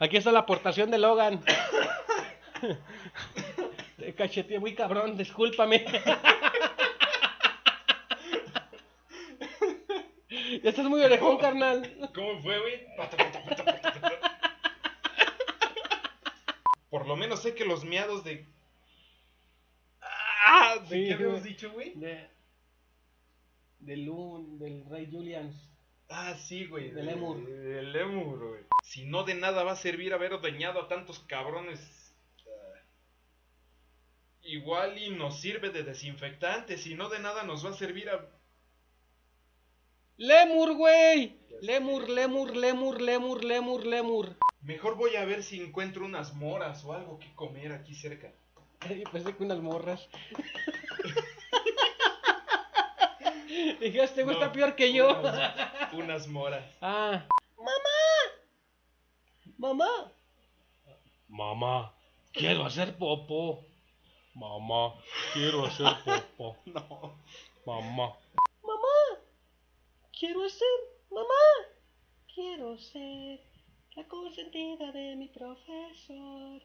[0.00, 1.42] Aquí está la aportación de Logan.
[3.98, 5.84] Te cacheteé muy cabrón, discúlpame.
[10.62, 12.10] Ya estás muy orejón, carnal.
[12.14, 12.86] ¿Cómo fue, güey?
[16.90, 18.46] Por lo menos sé que los miados de...
[20.00, 21.92] Ah, ¿de Sí, qué habíamos dicho, güey?
[21.94, 22.28] De,
[23.80, 25.52] del, Lun- del Rey Julian.
[26.08, 26.90] Ah, sí, güey.
[26.90, 27.44] Del Lemur.
[27.46, 28.62] Del Lemur, güey.
[28.82, 31.80] Si no de nada va a servir haber ordeñado a tantos cabrones.
[34.42, 36.78] igual y nos sirve de desinfectante.
[36.78, 38.26] Si no de nada nos va a servir a...
[40.16, 41.38] Lemur, güey.
[41.60, 44.36] Lemur, lemur, lemur, lemur, lemur, lemur.
[44.62, 48.32] Mejor voy a ver si encuentro unas moras o algo que comer aquí cerca.
[49.12, 50.08] Pensé que unas morras.
[53.80, 55.18] Dije, este güey No, está peor que yo.
[55.18, 56.64] Unas, unas moras.
[56.80, 57.26] Ah.
[57.56, 57.98] ¡Mamá!
[59.58, 60.12] ¡Mamá!
[61.28, 61.94] Mamá,
[62.32, 63.66] quiero hacer popo.
[64.34, 64.94] Mamá,
[65.32, 66.56] quiero hacer popo.
[66.66, 67.18] No.
[67.66, 68.16] Mamá.
[68.62, 69.20] Mamá,
[70.18, 70.68] quiero ser.
[71.10, 71.44] Mamá,
[72.34, 73.40] quiero ser
[73.96, 76.62] la consentida de mi profesor.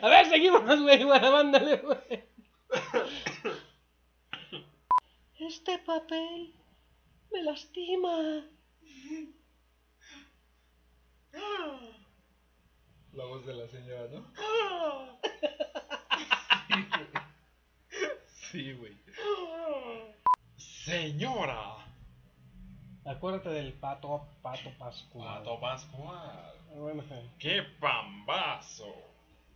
[0.00, 1.04] A ver, seguimos, güey.
[1.04, 2.24] Bueno, mándale, güey.
[5.46, 6.54] Este papel
[7.30, 8.46] me lastima.
[13.12, 14.24] La voz de la señora, ¿no?
[18.26, 18.96] Sí, güey.
[20.56, 21.76] Señora.
[23.04, 25.38] Acuérdate del pato, pato pascual.
[25.40, 26.54] Pato Pascual.
[26.74, 27.04] Bueno.
[27.38, 28.94] ¡Qué pambazo!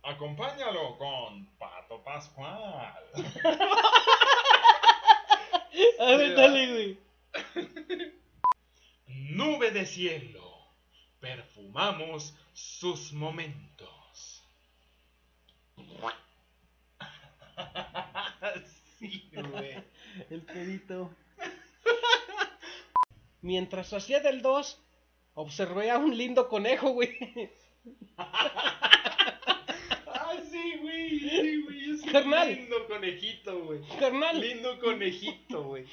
[0.03, 3.03] Acompáñalo con Pato Pascual.
[5.99, 6.97] A ver, dale, güey.
[9.07, 10.39] Nube de cielo.
[11.19, 14.43] Perfumamos sus momentos.
[18.99, 19.81] Sí, güey.
[20.29, 21.09] El pedito.
[23.41, 24.77] Mientras hacía del 2,
[25.35, 27.17] observé a un lindo conejo, güey.
[32.11, 33.79] Carnal, Lindo conejito, güey.
[33.99, 34.41] carnal.
[34.41, 35.85] Lindo conejito, güey.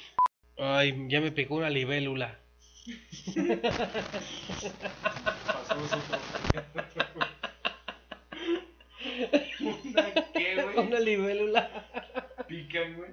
[0.57, 2.39] Ay, ya me picó una libélula.
[9.59, 10.87] ¿Una qué, güey?
[10.87, 11.69] Una libélula.
[12.47, 13.11] Pican, güey.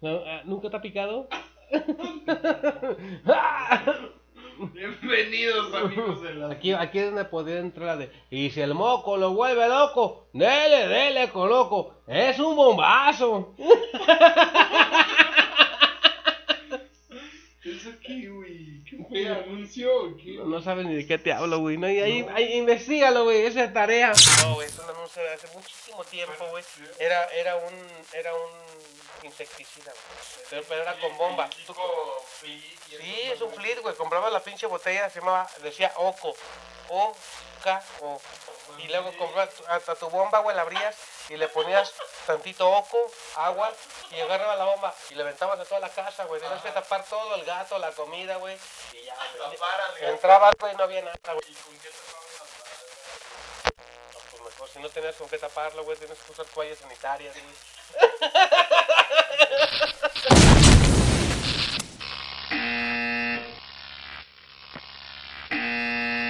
[0.00, 1.28] No, ah, ¿Nunca te ha picado?
[4.72, 6.50] Bienvenidos, amigos de la...
[6.50, 8.10] Aquí, aquí es donde podría entrar de.
[8.30, 12.02] Y si el moco lo vuelve loco, dele, dele, coloco.
[12.06, 13.54] Es un bombazo.
[17.64, 18.84] ¿Eso qué, güey?
[19.14, 19.36] ¿Qué fue?
[19.44, 20.32] ¿Anuncio o qué?
[20.38, 21.76] No, no sabes ni de qué te hablo, güey.
[21.78, 23.46] No, ahí, ahí, ahí, investigalo, güey.
[23.46, 24.12] Esa es tarea.
[24.42, 26.64] No, güey, es un anuncio de hace muchísimo tiempo, güey.
[26.98, 27.72] Era, era un,
[28.12, 28.50] era un
[29.22, 30.46] insecticida, güey.
[30.50, 31.48] Pero, pero era con bomba.
[31.66, 31.74] Tú-
[32.40, 33.94] Sí, es un flit, güey.
[33.94, 36.34] Compraba la pinche botella, se llamaba, decía Oco.
[36.88, 37.14] O,
[37.62, 38.20] K, O.
[38.78, 40.96] Y luego comprabas tu- hasta tu bomba, güey, la abrías
[41.28, 41.92] y le ponías
[42.26, 43.72] tantito Oco, agua,
[44.10, 46.40] y agarraba la bomba y le aventabas a toda la casa, güey.
[46.40, 48.56] Tenías que tapar todo, el gato, la comida, güey.
[48.92, 50.10] Y ya, güey.
[50.10, 51.56] Entraba, güey, no había nada, güey.
[54.12, 57.34] No, pues mejor, si no tenías con qué taparlo, güey, tienes que usar toallas sanitarias,
[57.34, 57.54] güey.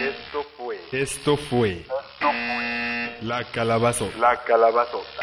[0.00, 1.86] Esto fue Esto fue
[3.24, 4.18] la calabazota.
[4.18, 5.22] La calabazota.